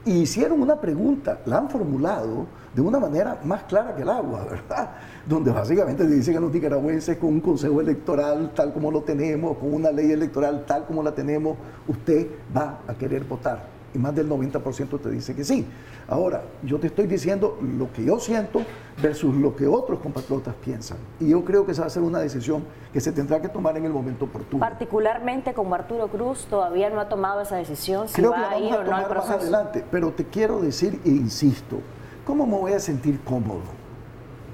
y 0.06 0.22
hicieron 0.22 0.62
una 0.62 0.80
pregunta, 0.80 1.40
la 1.44 1.58
han 1.58 1.68
formulado 1.68 2.46
de 2.74 2.80
una 2.80 2.98
manera 2.98 3.38
más 3.44 3.64
clara 3.64 3.94
que 3.94 4.00
el 4.00 4.08
agua, 4.08 4.44
¿verdad? 4.50 4.92
Donde 5.26 5.50
básicamente 5.50 6.06
dicen 6.06 6.38
a 6.38 6.40
los 6.40 6.50
nicaragüenses 6.50 7.18
con 7.18 7.28
un 7.28 7.40
consejo 7.40 7.82
electoral 7.82 8.52
tal 8.54 8.72
como 8.72 8.90
lo 8.90 9.02
tenemos, 9.02 9.58
con 9.58 9.74
una 9.74 9.92
ley 9.92 10.10
electoral 10.10 10.64
tal 10.66 10.86
como 10.86 11.02
la 11.02 11.14
tenemos, 11.14 11.58
usted 11.86 12.28
va 12.56 12.80
a 12.88 12.94
querer 12.94 13.24
votar 13.24 13.75
y 13.96 13.98
más 13.98 14.14
del 14.14 14.28
90% 14.28 15.00
te 15.00 15.10
dice 15.10 15.34
que 15.34 15.42
sí. 15.42 15.66
Ahora, 16.06 16.42
yo 16.62 16.78
te 16.78 16.88
estoy 16.88 17.06
diciendo 17.06 17.58
lo 17.78 17.90
que 17.92 18.04
yo 18.04 18.20
siento 18.20 18.60
versus 19.02 19.34
lo 19.34 19.56
que 19.56 19.66
otros 19.66 20.00
compatriotas 20.00 20.54
piensan. 20.54 20.98
Y 21.18 21.30
yo 21.30 21.44
creo 21.44 21.64
que 21.64 21.72
esa 21.72 21.82
va 21.82 21.86
a 21.86 21.90
ser 21.90 22.02
una 22.02 22.18
decisión 22.18 22.64
que 22.92 23.00
se 23.00 23.10
tendrá 23.10 23.40
que 23.40 23.48
tomar 23.48 23.76
en 23.76 23.86
el 23.86 23.92
momento 23.92 24.26
oportuno. 24.26 24.60
Particularmente 24.60 25.54
como 25.54 25.74
Arturo 25.74 26.08
Cruz 26.08 26.46
todavía 26.48 26.90
no 26.90 27.00
ha 27.00 27.08
tomado 27.08 27.40
esa 27.40 27.56
decisión 27.56 28.08
si 28.08 28.22
va 28.22 28.50
a 28.50 28.58
ir 28.58 28.74
o 28.74 28.84
no 28.84 28.94
al 28.94 29.06
proceso. 29.06 29.32
Más 29.34 29.42
adelante, 29.42 29.84
pero 29.90 30.12
te 30.12 30.26
quiero 30.26 30.60
decir 30.60 31.00
e 31.04 31.08
insisto, 31.08 31.78
¿cómo 32.24 32.46
me 32.46 32.56
voy 32.56 32.72
a 32.72 32.80
sentir 32.80 33.20
cómodo 33.22 33.62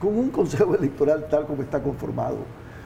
con 0.01 0.17
un 0.17 0.31
consejo 0.31 0.75
electoral 0.79 1.27
tal 1.29 1.47
como 1.47 1.63
está 1.63 1.83
conformado? 1.83 2.39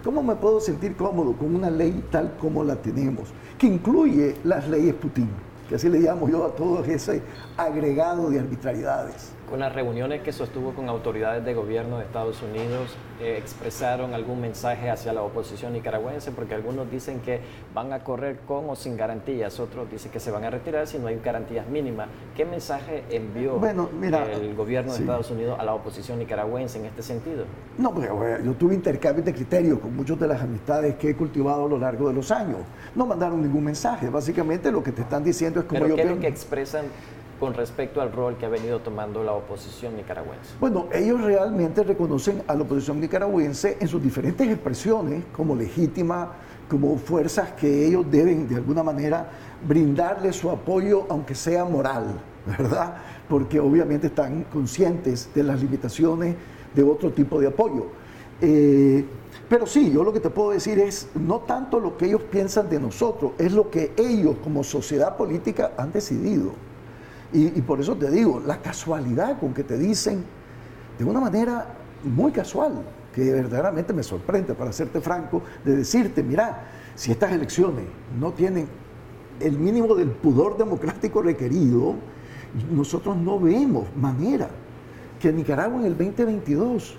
¿Cómo 0.02 0.22
me 0.22 0.36
puedo 0.36 0.60
sentir 0.60 0.96
cómodo 0.96 1.32
con 1.32 1.54
una 1.54 1.68
ley 1.68 2.04
tal 2.10 2.36
como 2.38 2.62
la 2.62 2.76
tenemos, 2.76 3.30
que 3.58 3.66
incluye 3.66 4.36
las 4.44 4.68
leyes 4.68 4.94
Putin? 4.94 5.28
Que 5.68 5.74
así 5.74 5.88
le 5.88 6.00
llamo 6.00 6.29
yo 6.29 6.46
a 6.46 6.55
todo 6.55 6.85
ese 6.85 7.22
agregado 7.57 8.31
de 8.31 8.40
arbitrariedades. 8.40 9.36
Con 9.48 9.61
las 9.61 9.72
reuniones 9.72 10.22
que 10.22 10.32
sostuvo 10.32 10.72
con 10.72 10.88
autoridades 10.88 11.44
de 11.44 11.54
gobierno 11.54 11.98
de 11.98 12.04
Estados 12.04 12.42
Unidos, 12.42 12.96
eh, 13.20 13.37
expresaron 13.38 14.12
algún 14.12 14.40
mensaje 14.40 14.90
hacia 14.90 15.12
la 15.12 15.22
oposición 15.22 15.72
nicaragüense, 15.72 16.32
porque 16.32 16.54
algunos 16.54 16.90
dicen 16.90 17.20
que 17.20 17.40
van 17.72 17.92
a 17.92 18.00
correr 18.00 18.38
con 18.48 18.68
o 18.68 18.74
sin 18.74 18.96
garantías, 18.96 19.61
otros 19.61 19.88
dicen 19.88 20.11
que 20.11 20.18
se 20.18 20.32
van 20.32 20.42
a 20.42 20.50
retirar 20.50 20.88
si 20.88 20.98
no 20.98 21.06
hay 21.06 21.20
garantías 21.24 21.68
mínimas. 21.68 22.09
¿Qué 22.35 22.44
mensaje 22.44 23.04
envió 23.09 23.61
el 23.64 24.54
gobierno 24.56 24.92
de 24.92 24.98
Estados 24.98 25.30
Unidos 25.30 25.56
a 25.61 25.64
la 25.64 25.74
oposición 25.74 26.18
nicaragüense 26.18 26.80
en 26.80 26.87
este 26.87 27.04
sentido? 27.04 27.44
No, 27.78 27.94
pues 27.94 28.09
yo 28.44 28.52
tuve 28.54 28.74
intercambios 28.74 29.24
de 29.24 29.32
criterios 29.32 29.78
con 29.78 29.94
muchas 29.94 30.18
de 30.18 30.26
las 30.26 30.42
amistades 30.42 30.96
que 30.96 31.11
he 31.11 31.14
cultivado 31.14 31.66
a 31.66 31.68
lo 31.68 31.78
largo 31.78 32.09
de 32.09 32.14
los 32.14 32.32
años. 32.32 32.59
No 32.96 33.06
mandaron 33.06 33.40
ningún 33.40 33.62
mensaje, 33.62 34.11
básicamente 34.11 34.72
lo 34.72 34.82
que 34.82 34.90
te 34.90 35.02
están 35.02 35.22
diciendo 35.22 35.61
es 35.61 35.66
como 35.66 35.80
¿Pero 35.80 35.90
yo 35.90 35.94
¿qué 35.94 36.02
es 36.02 36.11
lo 36.11 36.18
que 36.18 36.26
expresan 36.26 36.87
con 37.38 37.55
respecto 37.55 38.01
al 38.01 38.12
rol 38.12 38.37
que 38.37 38.46
ha 38.46 38.49
venido 38.49 38.81
tomando 38.81 39.22
la 39.22 39.33
oposición 39.33 39.96
nicaragüense? 39.96 40.55
Bueno, 40.61 40.87
ellos 40.92 41.20
realmente 41.20 41.83
reconocen 41.83 42.42
a 42.46 42.55
la 42.55 42.62
oposición 42.62 43.01
nicaragüense 43.01 43.77
en 43.81 43.88
sus 43.88 44.03
diferentes 44.03 44.49
expresiones 44.49 45.25
como 45.33 45.55
legítima, 45.55 46.33
como 46.68 46.96
fuerzas 46.96 47.53
que 47.53 47.87
ellos 47.87 48.05
deben 48.11 48.49
de 48.49 48.57
alguna 48.57 48.83
manera 48.83 49.29
brindarle 49.66 50.33
su 50.33 50.51
apoyo, 50.51 51.07
aunque 51.09 51.35
sea 51.35 51.64
moral, 51.64 52.20
¿verdad? 52.46 52.96
Porque 53.29 53.61
obviamente 53.61 54.09
están 54.09 54.44
conscientes 54.44 55.31
de 55.35 55.42
las 55.42 55.61
limitaciones 55.61 56.35
de 56.75 56.83
otro 56.83 57.12
tipo 57.12 57.40
de 57.40 57.49
apoyo. 57.49 57.87
Eh, 58.40 59.05
pero 59.49 59.66
sí, 59.66 59.92
yo 59.92 60.03
lo 60.03 60.12
que 60.12 60.20
te 60.20 60.31
puedo 60.31 60.51
decir 60.51 60.79
es 60.79 61.09
no 61.14 61.40
tanto 61.40 61.79
lo 61.79 61.96
que 61.96 62.07
ellos 62.07 62.22
piensan 62.22 62.68
de 62.68 62.81
nosotros, 62.81 63.33
es 63.38 63.53
lo 63.53 63.70
que 63.70 63.92
ellos 63.96 64.37
como 64.42 64.64
sociedad 64.64 65.16
política 65.16 65.72
han 65.77 65.92
decidido. 65.92 66.53
Y, 67.32 67.60
por 67.62 67.80
eso 67.80 67.96
te 67.96 68.10
digo, 68.10 68.40
la 68.44 68.62
casualidad 68.62 69.38
con 69.38 69.52
que 69.52 69.64
te 69.64 69.76
dicen, 69.76 70.24
de 70.98 71.04
una 71.04 71.20
manera 71.20 71.66
muy 72.04 72.32
casual, 72.32 72.82
que 73.12 73.32
verdaderamente 73.32 73.92
me 73.92 74.02
sorprende, 74.02 74.54
para 74.54 74.72
serte 74.72 75.00
franco, 75.00 75.42
de 75.64 75.76
decirte, 75.76 76.22
mira, 76.22 76.68
si 76.94 77.10
estas 77.10 77.32
elecciones 77.32 77.84
no 78.18 78.32
tienen 78.32 78.68
el 79.40 79.58
mínimo 79.58 79.94
del 79.94 80.10
pudor 80.10 80.56
democrático 80.56 81.20
requerido, 81.20 81.94
nosotros 82.70 83.16
no 83.16 83.38
vemos 83.38 83.86
manera 83.96 84.48
que 85.20 85.32
Nicaragua 85.32 85.80
en 85.80 85.86
el 85.86 85.96
2022 85.96 86.96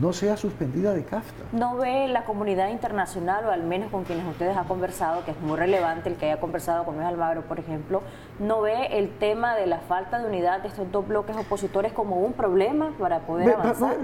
no 0.00 0.12
sea 0.12 0.36
suspendida 0.36 0.94
de 0.94 1.04
CAFTA. 1.04 1.44
¿No 1.52 1.76
ve 1.76 2.08
la 2.08 2.24
comunidad 2.24 2.68
internacional, 2.68 3.44
o 3.46 3.50
al 3.50 3.62
menos 3.62 3.90
con 3.90 4.04
quienes 4.04 4.26
ustedes 4.26 4.56
han 4.56 4.66
conversado, 4.66 5.24
que 5.24 5.32
es 5.32 5.40
muy 5.40 5.56
relevante 5.56 6.08
el 6.08 6.16
que 6.16 6.26
haya 6.26 6.40
conversado 6.40 6.84
con 6.84 6.96
Luis 6.96 7.06
Almagro, 7.06 7.42
por 7.42 7.58
ejemplo, 7.58 8.02
no 8.38 8.62
ve 8.62 8.98
el 8.98 9.10
tema 9.18 9.54
de 9.54 9.66
la 9.66 9.80
falta 9.80 10.18
de 10.18 10.26
unidad 10.26 10.62
de 10.62 10.68
estos 10.68 10.90
dos 10.90 11.06
bloques 11.06 11.36
opositores 11.36 11.92
como 11.92 12.16
un 12.16 12.32
problema 12.32 12.92
para 12.98 13.20
poder 13.20 13.54
avanzar? 13.54 13.96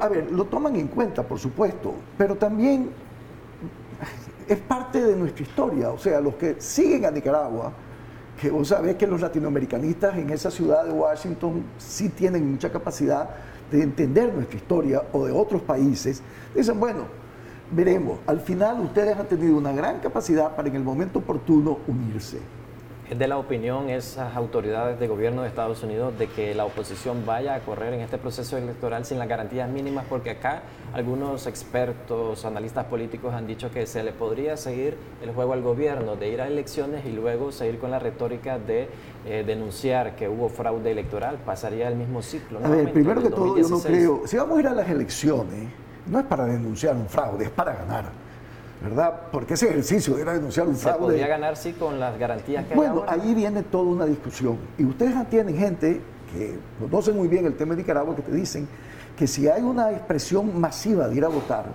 a 0.00 0.08
ver, 0.08 0.32
lo 0.32 0.44
toman 0.46 0.76
en 0.76 0.88
cuenta, 0.88 1.22
por 1.22 1.38
supuesto, 1.38 1.94
pero 2.18 2.36
también 2.36 2.90
es 4.48 4.58
parte 4.58 5.00
de 5.00 5.14
nuestra 5.14 5.44
historia, 5.44 5.90
o 5.90 5.98
sea, 5.98 6.20
los 6.20 6.34
que 6.34 6.60
siguen 6.60 7.06
a 7.06 7.10
Nicaragua, 7.12 7.72
que 8.40 8.50
vos 8.50 8.66
sabés 8.66 8.96
que 8.96 9.06
los 9.06 9.20
latinoamericanistas 9.20 10.16
en 10.16 10.30
esa 10.30 10.50
ciudad 10.50 10.84
de 10.84 10.90
Washington 10.90 11.62
sí 11.78 12.08
tienen 12.08 12.52
mucha 12.52 12.70
capacidad 12.72 13.28
de 13.70 13.82
entender 13.82 14.32
nuestra 14.32 14.56
historia 14.56 15.02
o 15.12 15.26
de 15.26 15.32
otros 15.32 15.62
países, 15.62 16.22
dicen, 16.54 16.78
bueno, 16.78 17.04
veremos, 17.70 18.18
al 18.26 18.40
final 18.40 18.80
ustedes 18.80 19.16
han 19.16 19.26
tenido 19.26 19.56
una 19.56 19.72
gran 19.72 20.00
capacidad 20.00 20.54
para 20.56 20.68
en 20.68 20.76
el 20.76 20.82
momento 20.82 21.20
oportuno 21.20 21.78
unirse. 21.86 22.38
¿Es 23.10 23.18
de 23.18 23.26
la 23.26 23.38
opinión 23.38 23.90
esas 23.90 24.36
autoridades 24.36 25.00
de 25.00 25.08
gobierno 25.08 25.42
de 25.42 25.48
Estados 25.48 25.82
Unidos 25.82 26.16
de 26.16 26.28
que 26.28 26.54
la 26.54 26.64
oposición 26.64 27.26
vaya 27.26 27.56
a 27.56 27.58
correr 27.58 27.92
en 27.92 28.02
este 28.02 28.18
proceso 28.18 28.56
electoral 28.56 29.04
sin 29.04 29.18
las 29.18 29.26
garantías 29.26 29.68
mínimas? 29.68 30.04
Porque 30.08 30.30
acá 30.30 30.62
algunos 30.92 31.48
expertos, 31.48 32.44
analistas 32.44 32.84
políticos 32.84 33.34
han 33.34 33.48
dicho 33.48 33.68
que 33.72 33.84
se 33.88 34.04
le 34.04 34.12
podría 34.12 34.56
seguir 34.56 34.96
el 35.24 35.32
juego 35.32 35.54
al 35.54 35.60
gobierno 35.60 36.14
de 36.14 36.28
ir 36.28 36.40
a 36.40 36.46
elecciones 36.46 37.04
y 37.04 37.10
luego 37.10 37.50
seguir 37.50 37.80
con 37.80 37.90
la 37.90 37.98
retórica 37.98 38.60
de 38.60 38.88
eh, 39.26 39.42
denunciar 39.44 40.14
que 40.14 40.28
hubo 40.28 40.48
fraude 40.48 40.92
electoral. 40.92 41.38
Pasaría 41.44 41.88
el 41.88 41.96
mismo 41.96 42.22
ciclo. 42.22 42.60
A 42.64 42.68
ver, 42.68 42.92
primero 42.92 43.20
que 43.20 43.30
todo, 43.30 43.58
yo 43.58 43.68
no 43.68 43.80
creo, 43.80 44.22
si 44.24 44.36
vamos 44.36 44.58
a 44.58 44.60
ir 44.60 44.68
a 44.68 44.72
las 44.74 44.88
elecciones, 44.88 45.68
no 46.06 46.20
es 46.20 46.26
para 46.26 46.44
denunciar 46.44 46.94
un 46.94 47.08
fraude, 47.08 47.46
es 47.46 47.50
para 47.50 47.74
ganar. 47.74 48.19
¿Verdad? 48.82 49.28
Porque 49.30 49.54
ese 49.54 49.68
ejercicio 49.68 50.18
era 50.18 50.32
denunciar 50.32 50.66
un 50.66 50.76
fraude. 50.76 50.98
Se 50.98 51.04
podría 51.04 51.26
ganar, 51.26 51.56
sí, 51.56 51.72
con 51.72 52.00
las 52.00 52.18
garantías 52.18 52.64
que 52.64 52.74
bueno, 52.74 53.04
hay 53.06 53.20
ahí 53.20 53.34
viene 53.34 53.62
toda 53.62 53.84
una 53.84 54.06
discusión. 54.06 54.56
Y 54.78 54.84
ustedes 54.84 55.14
tienen 55.28 55.56
gente 55.56 56.00
que 56.32 56.58
conocen 56.78 57.16
muy 57.16 57.28
bien 57.28 57.44
el 57.46 57.56
tema 57.56 57.74
de 57.74 57.82
Nicaragua 57.82 58.16
que 58.16 58.22
te 58.22 58.32
dicen 58.32 58.66
que 59.16 59.26
si 59.26 59.48
hay 59.48 59.62
una 59.62 59.90
expresión 59.90 60.58
masiva 60.58 61.08
de 61.08 61.16
ir 61.16 61.24
a 61.24 61.28
votar, 61.28 61.66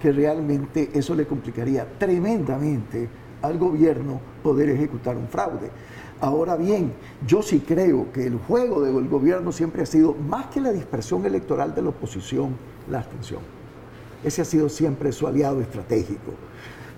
que 0.00 0.12
realmente 0.12 0.90
eso 0.94 1.14
le 1.14 1.26
complicaría 1.26 1.86
tremendamente 1.98 3.08
al 3.42 3.58
gobierno 3.58 4.20
poder 4.42 4.70
ejecutar 4.70 5.16
un 5.16 5.28
fraude. 5.28 5.70
Ahora 6.20 6.56
bien, 6.56 6.94
yo 7.26 7.42
sí 7.42 7.60
creo 7.60 8.10
que 8.10 8.26
el 8.26 8.38
juego 8.38 8.80
del 8.80 9.08
gobierno 9.08 9.52
siempre 9.52 9.82
ha 9.82 9.86
sido, 9.86 10.14
más 10.14 10.46
que 10.46 10.60
la 10.60 10.72
dispersión 10.72 11.26
electoral 11.26 11.74
de 11.74 11.82
la 11.82 11.90
oposición, 11.90 12.56
la 12.90 13.00
abstención. 13.00 13.55
Ese 14.24 14.42
ha 14.42 14.44
sido 14.44 14.68
siempre 14.68 15.12
su 15.12 15.26
aliado 15.26 15.60
estratégico. 15.60 16.32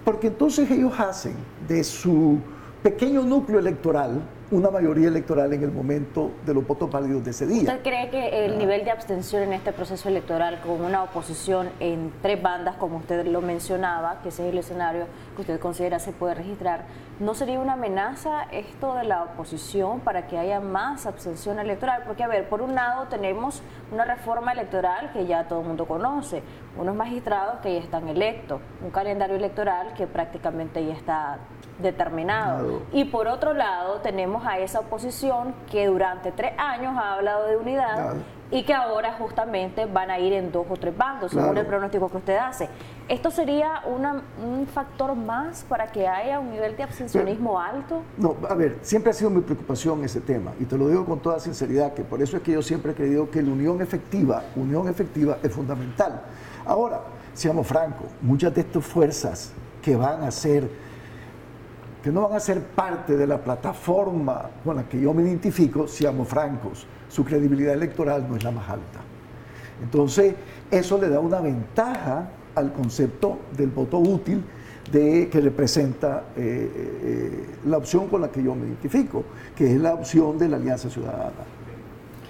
Porque 0.04 0.28
entonces 0.28 0.70
ellos 0.70 0.92
hacen 0.98 1.34
de 1.68 1.84
su 1.84 2.38
pequeño 2.82 3.22
núcleo 3.22 3.58
electoral 3.58 4.22
una 4.50 4.70
mayoría 4.70 5.08
electoral 5.08 5.52
en 5.52 5.62
el 5.62 5.70
momento 5.70 6.30
de 6.46 6.54
los 6.54 6.66
votos 6.66 6.90
válidos 6.90 7.22
de 7.22 7.32
ese 7.32 7.46
día. 7.46 7.62
¿Usted 7.62 7.82
cree 7.82 8.08
que 8.08 8.46
el 8.46 8.56
nivel 8.56 8.82
de 8.82 8.90
abstención 8.90 9.42
en 9.42 9.52
este 9.52 9.72
proceso 9.72 10.08
electoral 10.08 10.60
con 10.62 10.80
una 10.80 11.02
oposición 11.02 11.68
en 11.80 12.12
tres 12.22 12.40
bandas, 12.40 12.76
como 12.76 12.96
usted 12.96 13.26
lo 13.26 13.42
mencionaba, 13.42 14.20
que 14.22 14.30
ese 14.30 14.46
es 14.46 14.52
el 14.52 14.58
escenario 14.58 15.04
que 15.36 15.42
usted 15.42 15.60
considera 15.60 15.98
se 15.98 16.12
puede 16.12 16.34
registrar, 16.34 16.86
no 17.20 17.34
sería 17.34 17.60
una 17.60 17.74
amenaza 17.74 18.44
esto 18.50 18.94
de 18.94 19.04
la 19.04 19.24
oposición 19.24 20.00
para 20.00 20.26
que 20.26 20.38
haya 20.38 20.60
más 20.60 21.04
abstención 21.04 21.58
electoral? 21.58 22.04
Porque, 22.06 22.22
a 22.22 22.28
ver, 22.28 22.48
por 22.48 22.62
un 22.62 22.74
lado 22.74 23.06
tenemos 23.08 23.62
una 23.92 24.04
reforma 24.04 24.52
electoral 24.52 25.12
que 25.12 25.26
ya 25.26 25.46
todo 25.46 25.60
el 25.60 25.66
mundo 25.66 25.86
conoce, 25.86 26.42
unos 26.78 26.94
magistrados 26.94 27.60
que 27.60 27.74
ya 27.74 27.80
están 27.80 28.08
electos, 28.08 28.62
un 28.82 28.90
calendario 28.90 29.36
electoral 29.36 29.92
que 29.94 30.06
prácticamente 30.06 30.84
ya 30.86 30.94
está 30.94 31.38
determinado. 31.78 32.82
Y 32.92 33.04
por 33.04 33.28
otro 33.28 33.54
lado, 33.54 34.00
tenemos 34.00 34.46
a 34.46 34.58
esa 34.58 34.80
oposición 34.80 35.54
que 35.70 35.86
durante 35.86 36.32
tres 36.32 36.52
años 36.58 36.96
ha 36.96 37.14
hablado 37.14 37.46
de 37.46 37.56
unidad 37.56 38.14
y 38.50 38.62
que 38.62 38.72
ahora 38.72 39.12
justamente 39.18 39.84
van 39.84 40.10
a 40.10 40.18
ir 40.18 40.32
en 40.32 40.50
dos 40.50 40.66
o 40.70 40.76
tres 40.76 40.96
bandos, 40.96 41.32
según 41.32 41.58
el 41.58 41.66
pronóstico 41.66 42.08
que 42.08 42.16
usted 42.16 42.36
hace. 42.36 42.68
¿Esto 43.06 43.30
sería 43.30 43.82
un 43.86 44.66
factor 44.66 45.14
más 45.14 45.64
para 45.68 45.86
que 45.88 46.08
haya 46.08 46.40
un 46.40 46.50
nivel 46.50 46.76
de 46.76 46.82
abstencionismo 46.82 47.60
alto? 47.60 48.02
No, 48.16 48.36
a 48.48 48.54
ver, 48.54 48.78
siempre 48.80 49.10
ha 49.10 49.14
sido 49.14 49.28
mi 49.30 49.42
preocupación 49.42 50.02
ese 50.02 50.20
tema, 50.20 50.52
y 50.58 50.64
te 50.64 50.78
lo 50.78 50.88
digo 50.88 51.04
con 51.04 51.20
toda 51.20 51.38
sinceridad, 51.40 51.92
que 51.92 52.04
por 52.04 52.22
eso 52.22 52.38
es 52.38 52.42
que 52.42 52.52
yo 52.52 52.62
siempre 52.62 52.92
he 52.92 52.94
creído 52.94 53.30
que 53.30 53.42
la 53.42 53.52
unión 53.52 53.82
efectiva, 53.82 54.42
unión 54.56 54.88
efectiva 54.88 55.38
es 55.42 55.52
fundamental. 55.52 56.22
Ahora, 56.64 57.00
seamos 57.34 57.66
francos, 57.66 58.06
muchas 58.22 58.54
de 58.54 58.62
estas 58.62 58.84
fuerzas 58.84 59.52
que 59.82 59.94
van 59.94 60.22
a 60.22 60.30
ser 60.30 60.70
que 62.02 62.12
no 62.12 62.28
van 62.28 62.36
a 62.36 62.40
ser 62.40 62.62
parte 62.62 63.16
de 63.16 63.26
la 63.26 63.38
plataforma 63.38 64.50
con 64.64 64.76
la 64.76 64.88
que 64.88 65.00
yo 65.00 65.12
me 65.12 65.22
identifico, 65.22 65.88
seamos 65.88 66.28
francos, 66.28 66.86
su 67.08 67.24
credibilidad 67.24 67.74
electoral 67.74 68.26
no 68.28 68.36
es 68.36 68.44
la 68.44 68.50
más 68.50 68.68
alta. 68.68 69.00
Entonces, 69.82 70.34
eso 70.70 70.98
le 70.98 71.08
da 71.08 71.20
una 71.20 71.40
ventaja 71.40 72.28
al 72.54 72.72
concepto 72.72 73.38
del 73.56 73.70
voto 73.70 73.98
útil 73.98 74.44
de, 74.90 75.28
que 75.28 75.40
representa 75.40 76.24
eh, 76.36 76.70
eh, 77.02 77.46
la 77.66 77.76
opción 77.76 78.08
con 78.08 78.20
la 78.20 78.28
que 78.28 78.42
yo 78.42 78.54
me 78.54 78.66
identifico, 78.66 79.24
que 79.56 79.74
es 79.74 79.80
la 79.80 79.94
opción 79.94 80.38
de 80.38 80.48
la 80.48 80.56
Alianza 80.56 80.88
Ciudadana. 80.88 81.57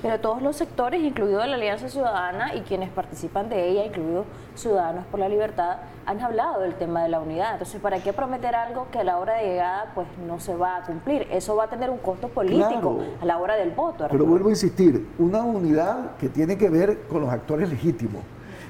Pero 0.01 0.21
todos 0.21 0.41
los 0.41 0.55
sectores, 0.57 1.03
incluido 1.03 1.45
la 1.45 1.57
Alianza 1.57 1.89
Ciudadana 1.89 2.55
y 2.55 2.61
quienes 2.61 2.89
participan 2.91 3.49
de 3.49 3.69
ella, 3.69 3.85
incluidos 3.85 4.27
Ciudadanos 4.55 5.05
por 5.07 5.19
la 5.19 5.29
Libertad, 5.29 5.79
han 6.07 6.21
hablado 6.21 6.61
del 6.61 6.75
tema 6.75 7.03
de 7.03 7.09
la 7.09 7.21
unidad. 7.21 7.55
Entonces, 7.55 7.81
¿para 7.81 8.01
qué 8.01 8.13
prometer 8.13 8.55
algo 8.55 8.87
que 8.93 9.01
a 9.01 9.05
la 9.05 9.19
hora 9.19 9.35
de 9.35 9.49
llegada 9.49 9.93
pues 9.95 10.07
no 10.27 10.39
se 10.39 10.55
va 10.55 10.77
a 10.77 10.83
cumplir? 10.83 11.27
Eso 11.31 11.57
va 11.57 11.65
a 11.65 11.69
tener 11.69 11.91
un 11.91 11.99
costo 11.99 12.29
político 12.29 13.01
a 13.21 13.25
la 13.25 13.39
hora 13.39 13.57
del 13.57 13.73
voto. 13.73 14.07
Pero 14.09 14.25
vuelvo 14.25 14.49
a 14.49 14.53
insistir, 14.53 15.09
una 15.19 15.43
unidad 15.43 16.17
que 16.17 16.29
tiene 16.29 16.57
que 16.57 16.71
ver 16.71 17.03
con 17.09 17.21
los 17.21 17.31
actores 17.31 17.69
legítimos. 17.69 18.23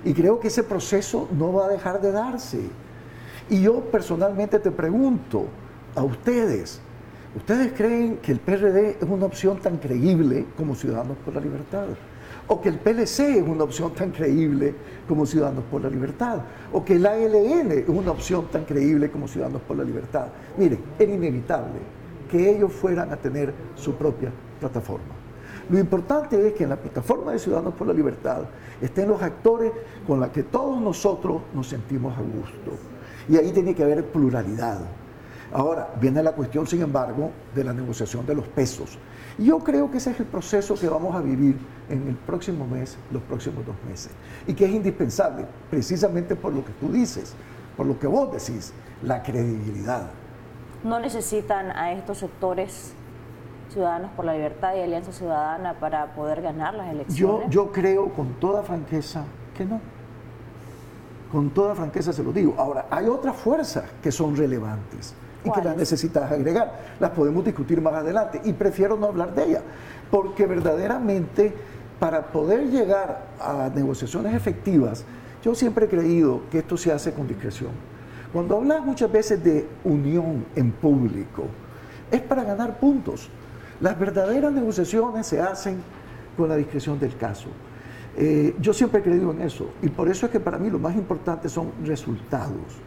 Y 0.05 0.14
creo 0.14 0.41
que 0.41 0.49
ese 0.49 0.62
proceso 0.62 1.29
no 1.33 1.53
va 1.53 1.67
a 1.67 1.69
dejar 1.69 2.01
de 2.01 2.12
darse. 2.12 2.71
Y 3.51 3.62
yo 3.62 3.81
personalmente 3.83 4.59
te 4.59 4.71
pregunto 4.71 5.47
a 5.95 6.03
ustedes, 6.03 6.81
¿Ustedes 7.37 7.73
creen 7.75 8.17
que 8.23 8.33
el 8.33 8.41
PRD 8.41 8.97
es 9.01 9.09
una 9.09 9.27
opción 9.27 9.59
tan 9.59 9.77
creíble 9.77 10.47
como 10.57 10.75
Ciudadanos 10.75 11.19
por 11.19 11.35
la 11.35 11.41
Libertad? 11.41 11.88
¿O 12.47 12.59
que 12.62 12.71
el 12.71 12.79
PLC 12.79 13.37
es 13.37 13.47
una 13.47 13.64
opción 13.64 13.93
tan 13.93 14.12
creíble 14.12 14.75
como 15.07 15.27
Ciudadanos 15.27 15.64
por 15.71 15.83
la 15.83 15.91
Libertad? 15.91 16.41
¿O 16.73 16.83
que 16.83 16.95
el 16.95 17.05
ALN 17.05 17.71
es 17.73 17.88
una 17.88 18.12
opción 18.12 18.47
tan 18.51 18.64
creíble 18.64 19.11
como 19.11 19.29
Ciudadanos 19.29 19.61
por 19.61 19.77
la 19.77 19.85
Libertad? 19.85 20.29
Miren, 20.57 20.79
era 20.99 21.12
inevitable 21.12 21.81
que 22.31 22.51
ellos 22.51 22.73
fueran 22.73 23.12
a 23.12 23.17
tener 23.17 23.53
su 23.77 23.95
propia 23.95 24.33
plataforma. 24.59 25.14
Lo 25.69 25.79
importante 25.79 26.49
es 26.49 26.55
que 26.55 26.64
en 26.64 26.71
la 26.71 26.77
plataforma 26.77 27.33
de 27.33 27.38
Ciudadanos 27.38 27.75
por 27.75 27.87
la 27.87 27.93
Libertad 27.93 28.45
estén 28.81 29.07
los 29.07 29.21
actores 29.21 29.71
con 30.07 30.19
los 30.19 30.31
que 30.31 30.45
todos 30.45 30.81
nosotros 30.81 31.43
nos 31.53 31.69
sentimos 31.69 32.17
a 32.17 32.23
gusto. 32.23 32.73
Y 33.29 33.37
ahí 33.37 33.53
tiene 33.53 33.75
que 33.75 33.83
haber 33.83 34.07
pluralidad. 34.07 34.81
Ahora, 35.53 35.89
viene 36.01 36.23
la 36.23 36.33
cuestión, 36.33 36.67
sin 36.67 36.83
embargo, 36.83 37.31
de 37.55 37.65
la 37.65 37.73
negociación 37.73 38.27
de 38.27 38.35
los 38.35 38.47
pesos. 38.49 38.99
Y 39.39 39.47
yo 39.47 39.59
creo 39.61 39.91
que 39.91 39.99
ese 39.99 40.11
es 40.11 40.21
el 40.21 40.27
proceso 40.27 40.75
que 40.75 40.89
vamos 40.89 41.15
a 41.15 41.21
vivir 41.21 41.59
en 41.89 42.07
el 42.09 42.17
próximo 42.17 42.67
mes, 42.67 42.99
los 43.11 43.23
próximos 43.23 43.65
dos 43.65 43.77
meses, 43.89 44.11
y 44.47 44.53
que 44.53 44.67
es 44.67 44.73
indispensable, 44.73 45.47
precisamente 45.71 46.37
por 46.37 46.53
lo 46.53 46.65
que 46.65 46.73
tú 46.73 46.93
dices, 46.93 47.35
por 47.77 47.87
lo 47.87 47.99
que 47.99 48.07
vos 48.07 48.31
decís, 48.31 48.75
la 49.03 49.23
credibilidad. 49.23 50.11
¿No 50.85 51.01
necesitan 51.01 51.71
a 51.71 51.93
estos 51.93 52.19
sectores 52.19 52.93
ciudadanos 53.73 54.11
por 54.13 54.25
la 54.25 54.35
libertad 54.35 54.75
y 54.77 54.81
Alianza 54.81 55.13
Ciudadana 55.13 55.75
para 55.75 56.15
poder 56.15 56.43
ganar 56.43 56.75
las 56.75 56.91
elecciones? 56.91 57.47
Yo, 57.49 57.49
yo 57.51 57.73
creo 57.73 58.13
con 58.13 58.35
toda 58.35 58.63
franqueza 58.63 59.25
que 59.57 59.65
no. 59.65 59.81
Con 61.33 61.51
toda 61.51 61.75
franqueza 61.75 62.13
se 62.13 62.23
lo 62.23 62.33
digo. 62.33 62.55
Ahora, 62.59 62.87
hay 62.91 63.07
otras 63.07 63.37
fuerzas 63.37 63.85
que 64.03 64.11
son 64.11 64.37
relevantes 64.37 65.15
y 65.44 65.51
que 65.51 65.62
las 65.62 65.77
necesitas 65.77 66.31
agregar. 66.31 66.96
Las 67.01 67.11
podemos 67.11 67.44
discutir 67.44 67.81
más 67.81 67.94
adelante 67.94 68.40
y 68.44 68.53
prefiero 68.53 68.96
no 68.96 69.07
hablar 69.07 69.35
de 69.35 69.44
ellas, 69.44 69.62
porque 70.11 70.46
verdaderamente 70.46 71.55
para 71.98 72.27
poder 72.29 72.70
llegar 72.70 73.27
a 73.40 73.70
negociaciones 73.74 74.35
efectivas, 74.35 75.05
yo 75.42 75.55
siempre 75.55 75.87
he 75.87 75.88
creído 75.88 76.42
que 76.51 76.59
esto 76.59 76.77
se 76.77 76.92
hace 76.92 77.12
con 77.12 77.27
discreción. 77.27 77.70
Cuando 78.33 78.57
hablas 78.57 78.85
muchas 78.85 79.11
veces 79.11 79.42
de 79.42 79.66
unión 79.85 80.44
en 80.55 80.70
público, 80.70 81.44
es 82.11 82.20
para 82.20 82.44
ganar 82.44 82.79
puntos. 82.79 83.29
Las 83.81 83.98
verdaderas 83.98 84.53
negociaciones 84.53 85.27
se 85.27 85.40
hacen 85.40 85.79
con 86.37 86.48
la 86.48 86.57
discreción 86.57 86.98
del 86.98 87.16
caso. 87.16 87.48
Eh, 88.16 88.55
yo 88.61 88.72
siempre 88.72 89.01
he 89.01 89.03
creído 89.03 89.31
en 89.31 89.42
eso 89.42 89.70
y 89.81 89.88
por 89.88 90.09
eso 90.09 90.27
es 90.27 90.33
que 90.33 90.40
para 90.40 90.59
mí 90.59 90.68
lo 90.68 90.79
más 90.79 90.94
importante 90.96 91.48
son 91.48 91.72
resultados. 91.85 92.81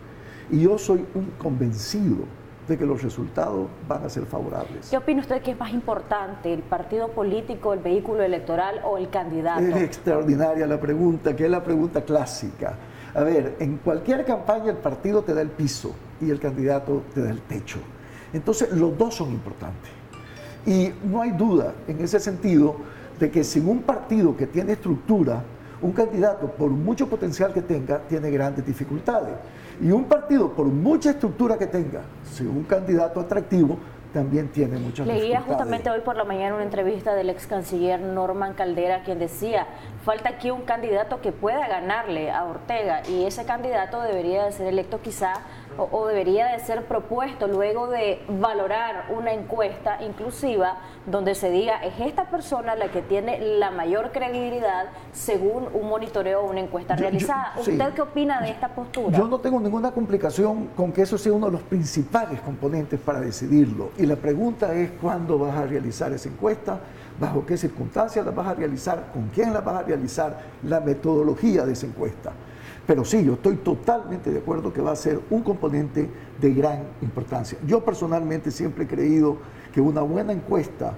Y 0.49 0.61
yo 0.61 0.77
soy 0.77 1.05
un 1.15 1.31
convencido 1.37 2.25
de 2.67 2.77
que 2.77 2.85
los 2.85 3.01
resultados 3.01 3.67
van 3.87 4.05
a 4.05 4.09
ser 4.09 4.25
favorables. 4.25 4.89
¿Qué 4.89 4.97
opina 4.97 5.21
usted 5.21 5.41
que 5.41 5.51
es 5.51 5.59
más 5.59 5.73
importante, 5.73 6.53
el 6.53 6.61
partido 6.61 7.09
político, 7.09 7.73
el 7.73 7.79
vehículo 7.79 8.23
electoral 8.23 8.81
o 8.83 8.97
el 8.97 9.09
candidato? 9.09 9.61
Es 9.61 9.75
extraordinaria 9.77 10.67
la 10.67 10.79
pregunta, 10.79 11.35
que 11.35 11.45
es 11.45 11.51
la 11.51 11.63
pregunta 11.63 12.01
clásica. 12.01 12.75
A 13.13 13.23
ver, 13.23 13.55
en 13.59 13.77
cualquier 13.77 14.23
campaña 14.25 14.71
el 14.71 14.77
partido 14.77 15.21
te 15.21 15.33
da 15.33 15.41
el 15.41 15.49
piso 15.49 15.93
y 16.21 16.29
el 16.29 16.39
candidato 16.39 17.03
te 17.13 17.21
da 17.21 17.29
el 17.29 17.41
techo. 17.41 17.79
Entonces, 18.31 18.71
los 18.71 18.97
dos 18.97 19.15
son 19.15 19.31
importantes. 19.31 19.91
Y 20.65 20.91
no 21.03 21.21
hay 21.21 21.31
duda 21.31 21.73
en 21.87 22.01
ese 22.01 22.19
sentido 22.19 22.77
de 23.19 23.29
que 23.29 23.43
sin 23.43 23.67
un 23.67 23.81
partido 23.81 24.37
que 24.37 24.47
tiene 24.47 24.73
estructura, 24.73 25.43
un 25.81 25.91
candidato, 25.91 26.47
por 26.47 26.69
mucho 26.69 27.07
potencial 27.07 27.53
que 27.53 27.61
tenga, 27.61 27.99
tiene 28.07 28.29
grandes 28.29 28.65
dificultades. 28.65 29.33
Y 29.81 29.91
un 29.91 30.05
partido, 30.05 30.51
por 30.51 30.67
mucha 30.67 31.11
estructura 31.11 31.57
que 31.57 31.67
tenga, 31.67 32.01
si 32.23 32.43
un 32.43 32.63
candidato 32.63 33.19
atractivo, 33.19 33.77
también 34.13 34.49
tiene 34.49 34.77
muchas 34.77 35.07
Leía 35.07 35.41
justamente 35.41 35.89
hoy 35.89 36.01
por 36.01 36.15
la 36.15 36.23
mañana 36.23 36.55
una 36.55 36.63
entrevista 36.63 37.15
del 37.15 37.29
ex 37.29 37.47
canciller 37.47 37.99
Norman 37.99 38.53
Caldera, 38.53 39.03
quien 39.03 39.19
decía, 39.19 39.67
falta 40.03 40.29
aquí 40.29 40.51
un 40.51 40.61
candidato 40.61 41.21
que 41.21 41.31
pueda 41.31 41.67
ganarle 41.67 42.31
a 42.31 42.45
Ortega 42.45 43.01
y 43.07 43.25
ese 43.25 43.45
candidato 43.45 44.01
debería 44.01 44.45
de 44.45 44.51
ser 44.51 44.67
electo 44.67 45.01
quizá 45.01 45.33
o, 45.77 46.07
debería 46.07 46.47
de 46.47 46.59
ser 46.59 46.85
propuesto 46.85 47.47
luego 47.47 47.87
de 47.87 48.21
valorar 48.27 49.05
una 49.09 49.33
encuesta 49.33 50.03
inclusiva 50.03 50.77
donde 51.05 51.33
se 51.33 51.49
diga 51.49 51.83
es 51.83 51.93
esta 51.99 52.29
persona 52.29 52.75
la 52.75 52.89
que 52.89 53.01
tiene 53.01 53.39
la 53.57 53.71
mayor 53.71 54.11
credibilidad 54.11 54.87
según 55.13 55.67
un 55.73 55.89
monitoreo 55.89 56.41
o 56.41 56.49
una 56.49 56.59
encuesta 56.59 56.95
realizada. 56.95 57.53
¿Usted 57.57 57.93
qué 57.93 58.01
opina 58.01 58.41
de 58.41 58.49
esta 58.49 58.69
postura? 58.69 59.17
Yo 59.17 59.27
no 59.27 59.39
tengo 59.39 59.59
ninguna 59.59 59.91
complicación 59.91 60.67
con 60.75 60.91
que 60.91 61.03
eso 61.03 61.17
sea 61.17 61.33
uno 61.33 61.47
de 61.47 61.53
los 61.53 61.61
principales 61.61 62.41
componentes 62.41 62.99
para 62.99 63.19
decidirlo. 63.19 63.91
Y 64.01 64.07
la 64.07 64.15
pregunta 64.15 64.73
es 64.73 64.89
cuándo 64.99 65.37
vas 65.37 65.55
a 65.55 65.67
realizar 65.67 66.11
esa 66.11 66.27
encuesta, 66.27 66.79
bajo 67.19 67.45
qué 67.45 67.55
circunstancias 67.55 68.25
la 68.25 68.31
vas 68.31 68.47
a 68.47 68.55
realizar, 68.55 69.11
con 69.13 69.27
quién 69.27 69.53
la 69.53 69.61
vas 69.61 69.75
a 69.75 69.83
realizar, 69.83 70.39
la 70.63 70.79
metodología 70.79 71.67
de 71.67 71.73
esa 71.73 71.85
encuesta. 71.85 72.31
Pero 72.87 73.05
sí, 73.05 73.23
yo 73.23 73.33
estoy 73.33 73.57
totalmente 73.57 74.31
de 74.31 74.39
acuerdo 74.39 74.73
que 74.73 74.81
va 74.81 74.91
a 74.91 74.95
ser 74.95 75.19
un 75.29 75.43
componente 75.43 76.09
de 76.39 76.51
gran 76.51 76.79
importancia. 77.03 77.59
Yo 77.67 77.85
personalmente 77.85 78.49
siempre 78.49 78.85
he 78.85 78.87
creído 78.87 79.37
que 79.71 79.79
una 79.79 80.01
buena 80.01 80.33
encuesta 80.33 80.93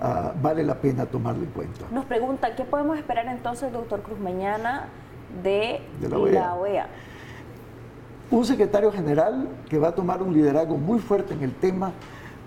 ah, 0.00 0.32
vale 0.40 0.64
la 0.64 0.76
pena 0.76 1.04
tomarla 1.04 1.44
en 1.44 1.50
cuenta. 1.50 1.84
Nos 1.92 2.06
pregunta, 2.06 2.56
¿qué 2.56 2.64
podemos 2.64 2.96
esperar 2.96 3.26
entonces, 3.26 3.70
doctor 3.70 4.00
Cruz, 4.00 4.18
mañana 4.18 4.88
de, 5.42 5.82
la, 6.00 6.54
OEA? 6.54 6.84
E 6.84 8.34
un 8.34 8.46
secretario 8.46 8.90
general 8.90 9.46
que 9.68 9.78
va 9.78 9.88
a 9.88 9.94
tomar 9.94 10.22
un 10.22 10.32
liderazgo 10.32 10.78
muy 10.78 11.00
fuerte 11.00 11.34
en 11.34 11.42
el 11.42 11.52
tema 11.54 11.92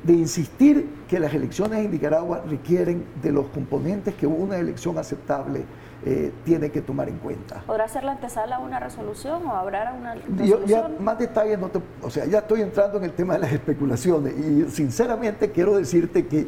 de 0.03 0.13
insistir 0.13 0.89
que 1.07 1.19
las 1.19 1.33
elecciones 1.33 1.83
en 1.85 1.91
Nicaragua 1.91 2.43
requieren 2.47 3.05
de 3.21 3.31
los 3.31 3.47
componentes 3.47 4.15
que 4.15 4.27
una 4.27 4.57
elección 4.57 4.97
aceptable 4.97 5.63
eh, 6.05 6.31
tiene 6.45 6.69
que 6.69 6.81
tomar 6.81 7.09
en 7.09 7.17
cuenta. 7.17 7.61
¿Podrá 7.67 7.87
ser 7.89 8.05
la 8.05 8.13
antesala 8.13 8.59
una 8.59 8.79
resolución 8.79 9.45
o 9.45 9.53
habrá 9.53 9.93
una 9.93 10.15
resolución? 10.15 10.65
ya 10.65 10.89
más 10.99 11.19
detalles 11.19 11.59
no 11.59 11.67
te, 11.67 11.81
o 12.01 12.09
sea, 12.09 12.25
ya 12.25 12.39
estoy 12.39 12.61
entrando 12.61 12.97
en 12.99 13.03
el 13.03 13.11
tema 13.11 13.33
de 13.33 13.39
las 13.39 13.51
especulaciones 13.51 14.33
y 14.37 14.71
sinceramente 14.71 15.51
quiero 15.51 15.75
decirte 15.75 16.25
que 16.27 16.47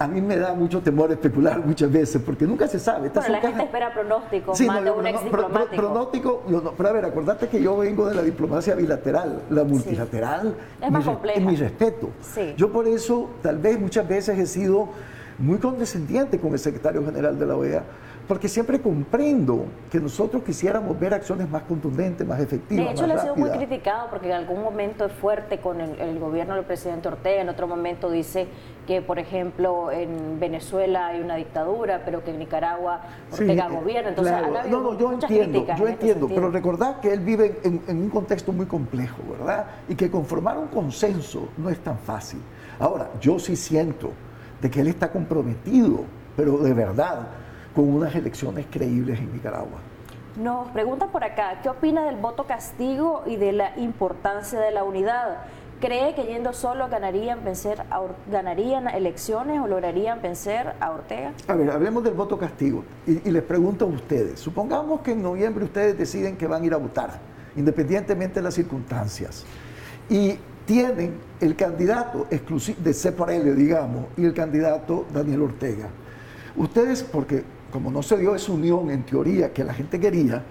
a 0.00 0.08
mí 0.08 0.22
me 0.22 0.38
da 0.38 0.54
mucho 0.54 0.80
temor 0.80 1.12
especular 1.12 1.62
muchas 1.62 1.92
veces, 1.92 2.22
porque 2.24 2.46
nunca 2.46 2.66
se 2.66 2.78
sabe. 2.78 3.10
Pero 3.10 3.28
la 3.28 3.40
gente 3.42 3.64
espera 3.64 3.92
pronóstico, 3.92 4.54
más 4.66 4.82
de 4.82 4.90
un 4.90 5.06
ex 5.06 5.24
diplomático. 5.24 5.76
pronóstico, 5.76 6.42
pero 6.74 6.88
a 6.88 6.92
ver, 6.92 7.04
acordate 7.04 7.48
que 7.48 7.62
yo 7.62 7.76
vengo 7.76 8.06
de 8.06 8.14
la 8.14 8.22
diplomacia 8.22 8.74
bilateral, 8.74 9.42
la 9.50 9.62
multilateral. 9.62 10.54
Es 10.80 10.90
más 10.90 11.04
compleja. 11.04 11.40
mi 11.40 11.54
respeto. 11.54 12.08
Yo 12.56 12.72
por 12.72 12.88
eso, 12.88 13.28
tal 13.42 13.58
vez 13.58 13.78
muchas 13.78 14.08
veces 14.08 14.38
he 14.38 14.46
sido 14.46 14.88
muy 15.36 15.58
condescendiente 15.58 16.40
con 16.40 16.52
el 16.54 16.58
secretario 16.58 17.04
general 17.04 17.38
de 17.38 17.46
la 17.46 17.56
OEA, 17.56 17.84
porque 18.30 18.46
siempre 18.46 18.80
comprendo 18.80 19.66
que 19.90 19.98
nosotros 19.98 20.44
quisiéramos 20.44 20.96
ver 21.00 21.14
acciones 21.14 21.50
más 21.50 21.64
contundentes, 21.64 22.24
más 22.24 22.38
efectivas. 22.38 22.86
De 22.86 22.92
hecho, 22.92 23.04
le 23.08 23.14
ha 23.14 23.18
sido 23.18 23.34
muy 23.34 23.50
criticado 23.50 24.08
porque 24.08 24.28
en 24.28 24.34
algún 24.34 24.62
momento 24.62 25.04
es 25.04 25.12
fuerte 25.14 25.58
con 25.58 25.80
el, 25.80 26.16
gobierno 26.20 26.54
del 26.54 26.64
presidente 26.64 27.08
Ortega, 27.08 27.42
en 27.42 27.48
otro 27.48 27.66
momento 27.66 28.08
dice 28.08 28.46
que, 28.86 29.02
por 29.02 29.18
ejemplo, 29.18 29.90
en 29.90 30.38
Venezuela 30.38 31.08
hay 31.08 31.20
una 31.20 31.34
dictadura, 31.34 32.02
pero 32.04 32.22
que 32.22 32.30
en 32.30 32.38
Nicaragua 32.38 33.00
Ortega 33.32 33.68
gobierna. 33.68 34.10
Entonces, 34.10 34.32
no, 34.70 34.80
no, 34.80 34.96
yo 34.96 35.12
entiendo, 35.12 35.66
yo 35.66 35.72
este 35.72 35.90
entiendo, 35.90 36.28
pero 36.28 36.52
recordad 36.52 37.00
que 37.00 37.12
él 37.12 37.18
vive 37.22 37.58
en, 37.64 37.82
en 37.88 37.96
un 38.00 38.10
contexto 38.10 38.52
muy 38.52 38.66
complejo, 38.66 39.24
¿verdad? 39.28 39.66
Y 39.88 39.96
que 39.96 40.08
conformar 40.08 40.56
un 40.56 40.68
consenso 40.68 41.48
no 41.56 41.68
es 41.68 41.80
tan 41.80 41.98
fácil. 41.98 42.38
Ahora, 42.78 43.10
yo 43.20 43.40
sí 43.40 43.56
siento 43.56 44.12
de 44.62 44.70
que 44.70 44.82
él 44.82 44.86
está 44.86 45.10
comprometido, 45.10 46.04
pero 46.36 46.58
de 46.58 46.74
verdad 46.74 47.26
con 47.74 47.88
unas 47.92 48.14
elecciones 48.14 48.66
creíbles 48.70 49.18
en 49.18 49.32
Nicaragua. 49.32 49.78
Nos 50.36 50.68
pregunta 50.68 51.06
por 51.06 51.24
acá, 51.24 51.60
¿qué 51.62 51.68
opina 51.68 52.04
del 52.04 52.16
voto 52.16 52.44
castigo 52.44 53.22
y 53.26 53.36
de 53.36 53.52
la 53.52 53.76
importancia 53.78 54.60
de 54.60 54.70
la 54.70 54.84
unidad? 54.84 55.38
¿Cree 55.80 56.14
que 56.14 56.24
yendo 56.24 56.52
solo 56.52 56.88
ganarían, 56.88 57.42
vencer 57.42 57.84
ganarían 58.30 58.88
elecciones 58.88 59.60
o 59.60 59.66
lograrían 59.66 60.20
vencer 60.20 60.74
a 60.78 60.90
Ortega? 60.90 61.32
A 61.48 61.54
ver, 61.54 61.70
hablemos 61.70 62.04
del 62.04 62.14
voto 62.14 62.38
castigo 62.38 62.84
y, 63.06 63.28
y 63.28 63.32
les 63.32 63.42
pregunto 63.42 63.86
a 63.86 63.88
ustedes, 63.88 64.38
supongamos 64.38 65.00
que 65.00 65.12
en 65.12 65.22
noviembre 65.22 65.64
ustedes 65.64 65.96
deciden 65.96 66.36
que 66.36 66.46
van 66.46 66.62
a 66.62 66.66
ir 66.66 66.74
a 66.74 66.76
votar, 66.76 67.18
independientemente 67.56 68.36
de 68.36 68.42
las 68.42 68.54
circunstancias, 68.54 69.44
y 70.08 70.38
tienen 70.66 71.14
el 71.40 71.56
candidato 71.56 72.26
exclusivo 72.30 72.78
de 72.82 72.92
C 72.92 73.10
por 73.12 73.30
L, 73.30 73.54
digamos, 73.54 74.04
y 74.16 74.24
el 74.24 74.34
candidato 74.34 75.06
Daniel 75.12 75.42
Ortega. 75.42 75.88
Ustedes, 76.56 77.02
porque 77.02 77.42
como 77.70 77.90
no 77.90 78.02
se 78.02 78.16
dio 78.16 78.34
esa 78.34 78.52
unión 78.52 78.90
en 78.90 79.04
teoría 79.04 79.52
que 79.52 79.64
la 79.64 79.72
gente 79.72 79.98
quería, 79.98 80.42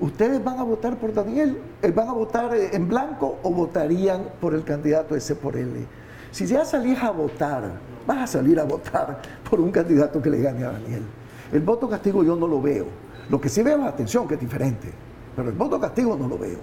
¿ustedes 0.00 0.42
van 0.42 0.58
a 0.58 0.62
votar 0.62 0.96
por 0.96 1.12
Daniel? 1.12 1.60
Eh, 1.82 1.90
¿Van 1.90 2.08
a 2.08 2.12
votar 2.12 2.54
eh, 2.54 2.70
en 2.72 2.88
blanco 2.88 3.38
o 3.42 3.50
votarían 3.50 4.30
por 4.40 4.54
el 4.54 4.64
candidato 4.64 5.14
ese 5.14 5.34
por 5.34 5.56
él? 5.56 5.86
Si 6.30 6.46
ya 6.46 6.64
salís 6.64 7.02
a 7.02 7.10
votar, 7.10 7.64
vas 8.06 8.18
a 8.18 8.26
salir 8.26 8.60
a 8.60 8.64
votar 8.64 9.20
por 9.48 9.60
un 9.60 9.70
candidato 9.70 10.20
que 10.20 10.30
le 10.30 10.40
gane 10.40 10.64
a 10.64 10.72
Daniel. 10.72 11.02
El 11.52 11.60
voto 11.60 11.88
castigo 11.88 12.22
yo 12.22 12.36
no 12.36 12.46
lo 12.46 12.60
veo. 12.60 12.86
Lo 13.30 13.40
que 13.40 13.48
sí 13.48 13.62
veo 13.62 13.78
es 13.78 13.84
atención, 13.84 14.28
que 14.28 14.34
es 14.34 14.40
diferente. 14.40 14.92
Pero 15.34 15.48
el 15.48 15.54
voto 15.54 15.80
castigo 15.80 16.16
no 16.16 16.28
lo 16.28 16.38
veo. 16.38 16.58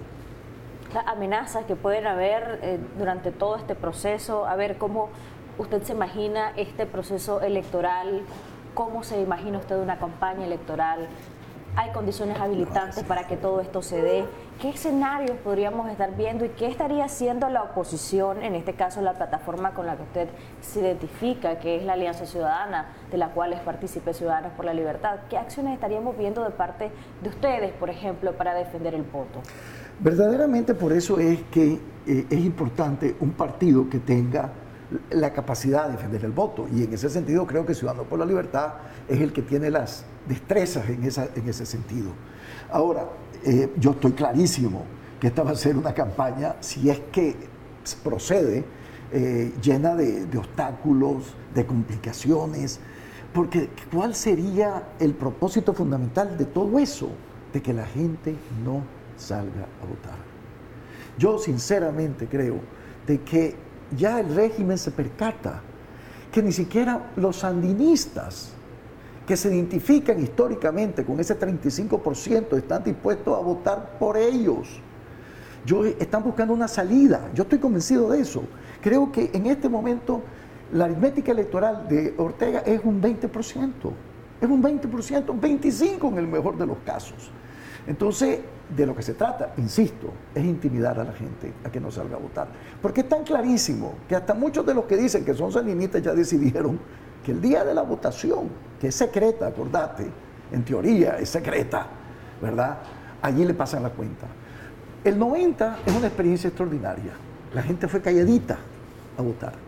Las 0.94 1.06
amenazas 1.06 1.64
que 1.66 1.76
pueden 1.76 2.06
haber 2.06 2.60
eh, 2.62 2.78
durante 2.98 3.32
todo 3.32 3.56
este 3.56 3.74
proceso, 3.74 4.46
a 4.46 4.54
ver 4.56 4.78
cómo 4.78 5.08
usted 5.58 5.82
se 5.82 5.92
imagina 5.92 6.52
este 6.56 6.86
proceso 6.86 7.40
electoral 7.40 8.22
¿Cómo 8.76 9.02
se 9.02 9.18
imagina 9.22 9.56
usted 9.56 9.78
una 9.78 9.98
campaña 9.98 10.44
electoral? 10.44 11.08
¿Hay 11.76 11.92
condiciones 11.92 12.38
habilitantes 12.38 13.02
para 13.04 13.26
que 13.26 13.38
todo 13.38 13.62
esto 13.62 13.80
se 13.80 14.02
dé? 14.02 14.26
¿Qué 14.60 14.68
escenarios 14.68 15.38
podríamos 15.38 15.90
estar 15.90 16.14
viendo 16.14 16.44
y 16.44 16.50
qué 16.50 16.66
estaría 16.66 17.06
haciendo 17.06 17.48
la 17.48 17.62
oposición, 17.62 18.42
en 18.42 18.54
este 18.54 18.74
caso 18.74 19.00
la 19.00 19.14
plataforma 19.14 19.72
con 19.72 19.86
la 19.86 19.96
que 19.96 20.02
usted 20.02 20.28
se 20.60 20.80
identifica, 20.80 21.58
que 21.58 21.76
es 21.76 21.84
la 21.84 21.94
Alianza 21.94 22.26
Ciudadana, 22.26 22.88
de 23.10 23.16
la 23.16 23.30
cual 23.30 23.54
es 23.54 23.60
partícipe 23.60 24.12
Ciudadanos 24.12 24.52
por 24.52 24.66
la 24.66 24.74
Libertad? 24.74 25.20
¿Qué 25.30 25.38
acciones 25.38 25.72
estaríamos 25.72 26.18
viendo 26.18 26.44
de 26.44 26.50
parte 26.50 26.90
de 27.22 27.28
ustedes, 27.30 27.72
por 27.72 27.88
ejemplo, 27.88 28.34
para 28.34 28.52
defender 28.52 28.94
el 28.94 29.04
voto? 29.04 29.40
Verdaderamente 30.00 30.74
por 30.74 30.92
eso 30.92 31.18
es 31.18 31.42
que 31.44 31.80
eh, 32.06 32.26
es 32.28 32.40
importante 32.40 33.16
un 33.20 33.30
partido 33.30 33.88
que 33.88 34.00
tenga 34.00 34.50
la 35.10 35.32
capacidad 35.32 35.86
de 35.86 35.92
defender 35.92 36.24
el 36.24 36.32
voto. 36.32 36.66
Y 36.72 36.84
en 36.84 36.92
ese 36.92 37.10
sentido 37.10 37.46
creo 37.46 37.66
que 37.66 37.74
Ciudadanos 37.74 38.06
por 38.06 38.18
la 38.18 38.26
Libertad 38.26 38.74
es 39.08 39.20
el 39.20 39.32
que 39.32 39.42
tiene 39.42 39.70
las 39.70 40.04
destrezas 40.28 40.88
en, 40.88 41.04
esa, 41.04 41.28
en 41.34 41.48
ese 41.48 41.66
sentido. 41.66 42.10
Ahora, 42.70 43.08
eh, 43.44 43.72
yo 43.78 43.92
estoy 43.92 44.12
clarísimo 44.12 44.84
que 45.20 45.28
esta 45.28 45.42
va 45.42 45.52
a 45.52 45.56
ser 45.56 45.76
una 45.76 45.94
campaña, 45.94 46.56
si 46.60 46.90
es 46.90 47.00
que 47.12 47.36
procede, 48.02 48.64
eh, 49.12 49.52
llena 49.62 49.94
de, 49.94 50.26
de 50.26 50.38
obstáculos, 50.38 51.34
de 51.54 51.64
complicaciones, 51.64 52.80
porque 53.32 53.70
¿cuál 53.92 54.14
sería 54.14 54.88
el 54.98 55.14
propósito 55.14 55.72
fundamental 55.72 56.36
de 56.36 56.44
todo 56.44 56.78
eso? 56.78 57.10
De 57.52 57.62
que 57.62 57.72
la 57.72 57.86
gente 57.86 58.34
no 58.64 58.82
salga 59.16 59.66
a 59.82 59.86
votar. 59.86 60.18
Yo 61.18 61.38
sinceramente 61.38 62.26
creo 62.26 62.60
de 63.06 63.20
que 63.20 63.65
ya 63.96 64.20
el 64.20 64.34
régimen 64.34 64.78
se 64.78 64.90
percata 64.90 65.60
que 66.32 66.42
ni 66.42 66.52
siquiera 66.52 67.10
los 67.16 67.36
sandinistas 67.36 68.52
que 69.26 69.36
se 69.36 69.52
identifican 69.52 70.20
históricamente 70.22 71.04
con 71.04 71.18
ese 71.18 71.38
35% 71.38 72.56
están 72.56 72.84
dispuestos 72.84 73.36
a 73.36 73.40
votar 73.40 73.98
por 73.98 74.16
ellos. 74.16 74.80
Yo, 75.64 75.84
están 75.84 76.22
buscando 76.22 76.54
una 76.54 76.68
salida. 76.68 77.28
Yo 77.34 77.42
estoy 77.42 77.58
convencido 77.58 78.08
de 78.10 78.20
eso. 78.20 78.44
Creo 78.80 79.10
que 79.10 79.30
en 79.32 79.46
este 79.46 79.68
momento 79.68 80.22
la 80.72 80.84
aritmética 80.84 81.32
electoral 81.32 81.88
de 81.88 82.14
Ortega 82.18 82.60
es 82.60 82.80
un 82.84 83.02
20%. 83.02 83.72
Es 84.40 84.48
un 84.48 84.62
20%, 84.62 85.30
un 85.30 85.40
25% 85.40 86.08
en 86.08 86.18
el 86.18 86.28
mejor 86.28 86.56
de 86.56 86.66
los 86.66 86.78
casos. 86.84 87.30
Entonces, 87.86 88.40
de 88.74 88.86
lo 88.86 88.96
que 88.96 89.02
se 89.02 89.14
trata, 89.14 89.52
insisto, 89.58 90.12
es 90.34 90.44
intimidar 90.44 90.98
a 90.98 91.04
la 91.04 91.12
gente 91.12 91.52
a 91.64 91.70
que 91.70 91.80
no 91.80 91.90
salga 91.90 92.16
a 92.16 92.18
votar. 92.18 92.48
Porque 92.82 93.02
es 93.02 93.08
tan 93.08 93.22
clarísimo 93.22 93.94
que 94.08 94.16
hasta 94.16 94.34
muchos 94.34 94.66
de 94.66 94.74
los 94.74 94.84
que 94.86 94.96
dicen 94.96 95.24
que 95.24 95.34
son 95.34 95.52
saninistas 95.52 96.02
ya 96.02 96.12
decidieron 96.12 96.78
que 97.24 97.32
el 97.32 97.40
día 97.40 97.64
de 97.64 97.74
la 97.74 97.82
votación, 97.82 98.48
que 98.80 98.88
es 98.88 98.94
secreta, 98.94 99.46
acordate, 99.46 100.06
en 100.52 100.64
teoría 100.64 101.18
es 101.18 101.28
secreta, 101.28 101.86
¿verdad? 102.40 102.78
Allí 103.22 103.44
le 103.44 103.54
pasan 103.54 103.82
la 103.82 103.90
cuenta. 103.90 104.26
El 105.04 105.18
90 105.18 105.78
es 105.86 105.94
una 105.94 106.08
experiencia 106.08 106.48
extraordinaria. 106.48 107.12
La 107.54 107.62
gente 107.62 107.88
fue 107.88 108.00
calladita 108.00 108.58
a 109.16 109.22
votar. 109.22 109.65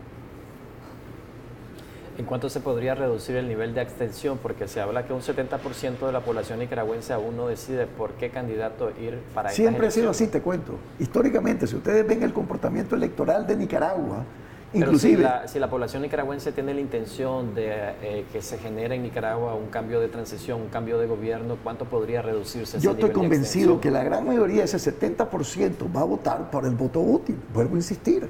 ¿En 2.19 2.25
cuánto 2.25 2.49
se 2.49 2.59
podría 2.59 2.95
reducir 2.95 3.37
el 3.37 3.47
nivel 3.47 3.73
de 3.73 3.79
abstención? 3.79 4.39
Porque 4.39 4.67
se 4.67 4.81
habla 4.81 5.05
que 5.05 5.13
un 5.13 5.21
70% 5.21 6.05
de 6.05 6.11
la 6.11 6.19
población 6.19 6.59
nicaragüense 6.59 7.13
aún 7.13 7.37
no 7.37 7.47
decide 7.47 7.87
por 7.87 8.11
qué 8.15 8.29
candidato 8.29 8.91
ir 9.01 9.19
para 9.33 9.51
Siempre 9.51 9.87
ha 9.87 9.91
sido 9.91 10.09
así, 10.09 10.27
te 10.27 10.41
cuento. 10.41 10.73
Históricamente, 10.99 11.65
si 11.65 11.77
ustedes 11.77 12.05
ven 12.05 12.21
el 12.21 12.33
comportamiento 12.33 12.97
electoral 12.97 13.47
de 13.47 13.55
Nicaragua, 13.55 14.25
Inclusive, 14.73 15.25
si, 15.47 15.59
la, 15.59 15.69
población 15.69 16.03
nicaragüense 16.03 16.51
tiene 16.51 16.73
la 16.73 16.81
intención 16.81 17.55
de 17.55 17.71
eh, 18.03 18.25
que 18.31 18.41
se 18.41 18.57
genere 18.59 18.95
en 18.95 19.03
Nicaragua 19.03 19.55
un 19.55 19.67
cambio 19.67 19.99
de 19.99 20.09
transición, 20.09 20.61
un 20.61 20.67
cambio 20.67 20.99
de 20.99 21.07
gobierno, 21.07 21.57
¿cuánto 21.63 21.85
podría 21.85 22.21
reducirse? 22.21 22.79
Yo 22.79 22.91
estoy 22.91 23.11
convencido 23.11 23.79
que 23.79 23.89
la 23.89 24.03
gran 24.03 24.27
mayoría, 24.27 24.65
ese 24.65 24.77
70%, 24.77 25.95
va 25.95 26.01
a 26.01 26.03
votar 26.03 26.51
por 26.51 26.65
el 26.65 26.75
voto 26.75 26.99
útil. 26.99 27.37
Vuelvo 27.51 27.75
a 27.75 27.77
insistir. 27.77 28.29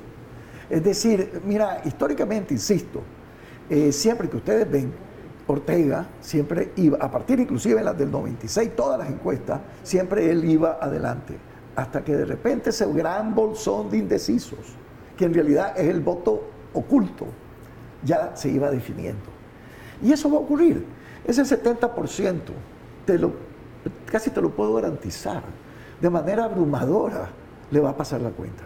Es 0.70 0.84
decir, 0.84 1.42
mira, 1.44 1.82
históricamente, 1.84 2.54
insisto, 2.54 3.02
eh, 3.70 3.92
siempre 3.92 4.30
que 4.30 4.38
ustedes 4.38 4.70
ven, 4.70 4.92
Ortega 5.48 6.06
siempre 6.22 6.72
iba, 6.76 6.98
a 7.02 7.10
partir 7.10 7.40
inclusive 7.40 7.76
de 7.76 7.84
las 7.84 7.98
del 7.98 8.12
96, 8.12 8.76
todas 8.76 9.00
las 9.00 9.10
encuestas, 9.10 9.62
siempre 9.84 10.30
él 10.30 10.46
iba 10.46 10.78
adelante. 10.80 11.38
Hasta 11.76 12.04
que 12.04 12.16
de 12.16 12.26
repente 12.26 12.70
ese 12.70 12.92
gran 12.94 13.34
bolsón 13.34 13.90
de 13.90 13.98
indecisos 13.98 14.60
que 15.18 15.26
en 15.26 15.34
realidad 15.34 15.74
es 15.76 15.88
el 15.88 16.02
voto 16.02 16.44
oculto, 16.74 17.26
ya 18.04 18.36
se 18.36 18.50
iba 18.50 18.70
definiendo. 18.70 19.26
Y 20.02 20.12
eso 20.12 20.30
va 20.30 20.38
a 20.38 20.42
ocurrir. 20.42 20.86
Ese 21.26 21.42
70%, 21.42 22.40
te 23.06 23.18
lo, 23.18 23.34
casi 24.06 24.30
te 24.30 24.42
lo 24.42 24.52
puedo 24.52 24.76
garantizar, 24.76 25.44
de 26.00 26.10
manera 26.10 26.46
abrumadora 26.46 27.30
le 27.72 27.80
va 27.80 27.90
a 27.90 27.98
pasar 27.98 28.22
la 28.22 28.30
cuenta. 28.30 28.64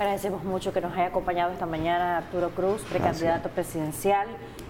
Agradecemos 0.00 0.44
mucho 0.44 0.72
que 0.72 0.80
nos 0.80 0.94
haya 0.94 1.08
acompañado 1.08 1.52
esta 1.52 1.66
mañana 1.66 2.16
Arturo 2.16 2.48
Cruz, 2.52 2.80
precandidato 2.88 3.50
presidencial, 3.50 4.28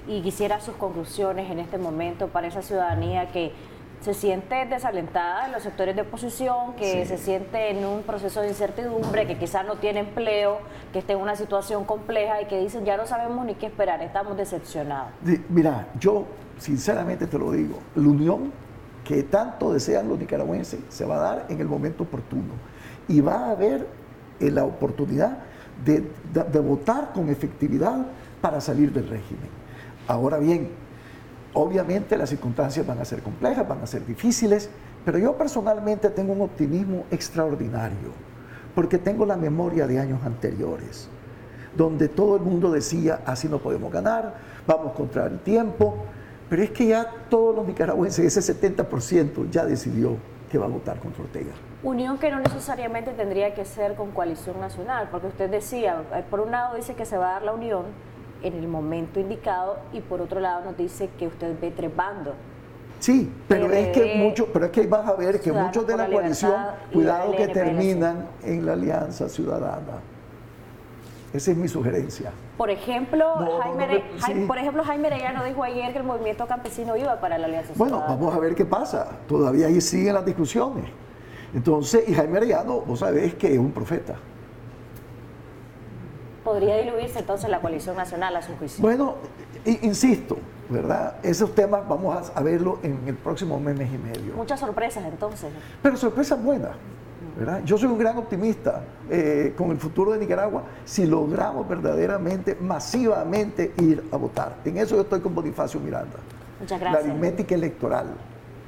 y 0.08 0.22
quisiera 0.22 0.60
sus 0.60 0.74
conclusiones 0.74 1.48
en 1.52 1.60
este 1.60 1.78
momento 1.78 2.26
para 2.26 2.48
esa 2.48 2.62
ciudadanía 2.62 3.30
que 3.30 3.52
se 4.00 4.12
siente 4.12 4.66
desalentada 4.66 5.46
en 5.46 5.52
los 5.52 5.62
sectores 5.62 5.94
de 5.94 6.02
oposición, 6.02 6.74
que 6.74 7.06
se 7.06 7.16
siente 7.16 7.70
en 7.70 7.84
un 7.84 8.02
proceso 8.02 8.40
de 8.40 8.48
incertidumbre, 8.48 9.28
que 9.28 9.38
quizás 9.38 9.64
no 9.64 9.76
tiene 9.76 10.00
empleo, 10.00 10.58
que 10.92 10.98
esté 10.98 11.12
en 11.12 11.20
una 11.20 11.36
situación 11.36 11.84
compleja 11.84 12.42
y 12.42 12.46
que 12.46 12.58
dicen 12.58 12.84
ya 12.84 12.96
no 12.96 13.06
sabemos 13.06 13.46
ni 13.46 13.54
qué 13.54 13.66
esperar, 13.66 14.02
estamos 14.02 14.36
decepcionados. 14.36 15.12
Mira, 15.48 15.86
yo 16.00 16.24
sinceramente 16.58 17.28
te 17.28 17.38
lo 17.38 17.52
digo, 17.52 17.78
la 17.94 18.08
unión 18.08 18.52
que 19.04 19.22
tanto 19.22 19.72
desean 19.72 20.08
los 20.08 20.18
nicaragüenses 20.18 20.80
se 20.88 21.04
va 21.04 21.18
a 21.18 21.20
dar 21.20 21.46
en 21.48 21.60
el 21.60 21.68
momento 21.68 22.02
oportuno. 22.02 22.54
Y 23.06 23.20
va 23.20 23.46
a 23.46 23.50
haber 23.52 23.99
la 24.40 24.64
oportunidad 24.64 25.38
de, 25.84 26.10
de 26.32 26.58
votar 26.60 27.12
con 27.12 27.28
efectividad 27.28 28.06
para 28.40 28.60
salir 28.60 28.92
del 28.92 29.08
régimen. 29.08 29.48
Ahora 30.06 30.38
bien, 30.38 30.70
Obviamente 31.52 32.16
las 32.16 32.28
circunstancias 32.28 32.86
van 32.86 33.00
a 33.00 33.04
ser 33.04 33.22
complejas, 33.22 33.66
van 33.66 33.82
a 33.82 33.86
ser 33.86 34.06
difíciles, 34.06 34.70
pero 35.04 35.18
yo 35.18 35.36
personalmente 35.36 36.08
tengo 36.10 36.32
un 36.32 36.42
optimismo 36.42 37.04
extraordinario, 37.10 38.12
porque 38.74 38.98
tengo 38.98 39.26
la 39.26 39.36
memoria 39.36 39.86
de 39.88 39.98
años 39.98 40.20
anteriores, 40.24 41.08
donde 41.76 42.08
todo 42.08 42.36
el 42.36 42.42
mundo 42.42 42.70
decía, 42.70 43.22
así 43.26 43.48
no 43.48 43.58
podemos 43.58 43.92
ganar, 43.92 44.34
vamos 44.64 44.92
contra 44.92 45.26
el 45.26 45.40
tiempo, 45.40 45.96
pero 46.48 46.62
es 46.62 46.70
que 46.70 46.86
ya 46.86 47.10
todos 47.28 47.54
los 47.54 47.66
nicaragüenses, 47.66 48.36
ese 48.36 48.60
70% 48.60 49.50
ya 49.50 49.64
decidió 49.64 50.16
que 50.50 50.58
va 50.58 50.66
a 50.66 50.68
votar 50.68 51.00
contra 51.00 51.24
Ortega. 51.24 51.52
Unión 51.82 52.18
que 52.18 52.30
no 52.30 52.40
necesariamente 52.40 53.12
tendría 53.12 53.54
que 53.54 53.64
ser 53.64 53.94
con 53.94 54.10
coalición 54.10 54.60
nacional, 54.60 55.08
porque 55.10 55.28
usted 55.28 55.48
decía, 55.48 56.02
eh, 56.14 56.22
por 56.28 56.40
un 56.40 56.50
lado 56.50 56.76
dice 56.76 56.94
que 56.94 57.06
se 57.06 57.16
va 57.16 57.30
a 57.30 57.32
dar 57.32 57.42
la 57.42 57.52
unión, 57.52 57.84
en 58.42 58.54
el 58.54 58.68
momento 58.68 59.20
indicado 59.20 59.78
y 59.92 60.00
por 60.00 60.20
otro 60.20 60.40
lado 60.40 60.64
nos 60.64 60.76
dice 60.76 61.10
que 61.18 61.26
usted 61.26 61.58
ve 61.60 61.70
trepando. 61.70 62.34
Sí, 62.98 63.32
pero 63.48 63.72
es 63.72 63.88
que 63.96 64.16
mucho, 64.16 64.46
pero 64.52 64.66
es 64.66 64.70
que 64.72 64.86
vas 64.86 65.08
a 65.08 65.14
ver 65.14 65.40
que 65.40 65.52
muchos 65.52 65.86
de 65.86 65.96
la, 65.96 66.06
coalición, 66.06 66.54
cuidado 66.92 67.34
que 67.34 67.48
terminan 67.48 68.26
en 68.42 68.66
la 68.66 68.74
Alianza 68.74 69.28
Ciudadana. 69.28 70.00
Esa 71.32 71.52
es 71.52 71.56
mi 71.56 71.68
sugerencia. 71.68 72.30
Por 72.58 72.68
ejemplo, 72.68 73.24
Jaime, 74.18 74.46
por 74.46 74.58
ejemplo, 74.58 74.84
Jaime 74.84 75.06
Arellano 75.06 75.44
dijo 75.44 75.62
ayer 75.62 75.92
que 75.92 75.98
el 75.98 76.04
movimiento 76.04 76.46
campesino 76.46 76.94
iba 76.96 77.18
para 77.20 77.38
la 77.38 77.46
Alianza 77.46 77.72
Ciudadana. 77.72 78.04
Bueno, 78.04 78.20
vamos 78.20 78.34
a 78.34 78.38
ver 78.38 78.54
qué 78.54 78.66
pasa. 78.66 79.08
Todavía 79.26 79.68
ahí 79.68 79.80
siguen 79.80 80.14
las 80.14 80.26
discusiones. 80.26 80.84
Entonces, 81.54 82.08
y 82.08 82.14
Jaime 82.14 82.38
Arellano, 82.38 82.80
vos 82.80 83.00
sabés 83.00 83.34
que 83.34 83.52
es 83.52 83.58
un 83.58 83.72
profeta 83.72 84.16
podría 86.50 86.78
diluirse 86.78 87.20
entonces 87.20 87.48
la 87.48 87.60
coalición 87.60 87.96
nacional 87.96 88.34
a 88.34 88.42
su 88.42 88.56
juicio? 88.56 88.82
Bueno, 88.82 89.16
insisto, 89.64 90.36
¿verdad? 90.68 91.16
Esos 91.22 91.54
temas 91.54 91.86
vamos 91.88 92.32
a 92.34 92.42
verlo 92.42 92.78
en 92.82 93.00
el 93.06 93.14
próximo 93.14 93.58
mes, 93.60 93.76
mes 93.76 93.88
y 93.92 93.98
medio. 93.98 94.34
Muchas 94.34 94.58
sorpresas 94.60 95.04
entonces. 95.04 95.50
Pero 95.82 95.96
sorpresas 95.96 96.42
buenas. 96.42 96.72
¿verdad? 97.38 97.62
Yo 97.64 97.78
soy 97.78 97.88
un 97.88 97.98
gran 97.98 98.16
optimista 98.18 98.82
eh, 99.08 99.54
con 99.56 99.70
el 99.70 99.78
futuro 99.78 100.10
de 100.12 100.18
Nicaragua 100.18 100.64
si 100.84 101.06
logramos 101.06 101.68
verdaderamente, 101.68 102.56
masivamente 102.60 103.72
ir 103.78 104.02
a 104.10 104.16
votar. 104.16 104.56
En 104.64 104.78
eso 104.78 104.96
yo 104.96 105.02
estoy 105.02 105.20
con 105.20 105.34
Bonifacio 105.34 105.78
Miranda. 105.78 106.16
Muchas 106.58 106.80
gracias. 106.80 107.04
La 107.04 107.10
aritmética 107.10 107.54
electoral 107.54 108.06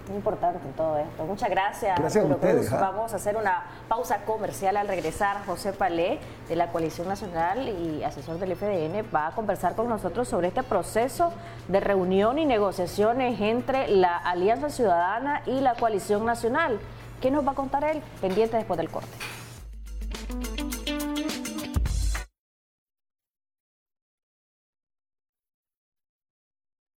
muy 0.09 0.17
importante 0.17 0.59
todo 0.77 0.99
esto. 0.99 1.25
Muchas 1.25 1.51
gracias. 1.51 1.99
Gracias 1.99 2.25
a 2.25 2.29
ustedes. 2.29 2.73
¿ah? 2.73 2.79
Vamos 2.81 3.12
a 3.12 3.17
hacer 3.17 3.37
una 3.37 3.65
pausa 3.88 4.25
comercial 4.25 4.77
al 4.77 4.88
regresar. 4.88 5.45
José 5.47 5.73
Palé, 5.73 6.19
de 6.49 6.57
la 6.57 6.69
Coalición 6.69 7.09
Nacional 7.09 7.69
y 7.69 8.03
asesor 8.05 8.38
del 8.38 8.57
FDN, 8.57 9.05
va 9.15 9.29
a 9.29 9.31
conversar 9.33 9.75
con 9.75 9.88
nosotros 9.88 10.29
sobre 10.29 10.49
este 10.49 10.62
proceso 10.62 11.33
de 11.69 11.81
reunión 11.81 12.38
y 12.38 12.47
negociaciones 12.47 13.41
entre 13.41 13.88
la 13.88 14.17
Alianza 14.17 14.71
Ciudadana 14.71 15.43
y 15.47 15.61
la 15.61 15.75
Coalición 15.75 16.25
Nacional. 16.25 16.79
¿Qué 17.21 17.31
nos 17.31 17.47
va 17.47 17.53
a 17.53 17.55
contar 17.55 17.85
él? 17.85 18.03
Pendiente 18.21 18.57
después 18.57 18.77
del 18.79 18.91
corte. 18.91 19.41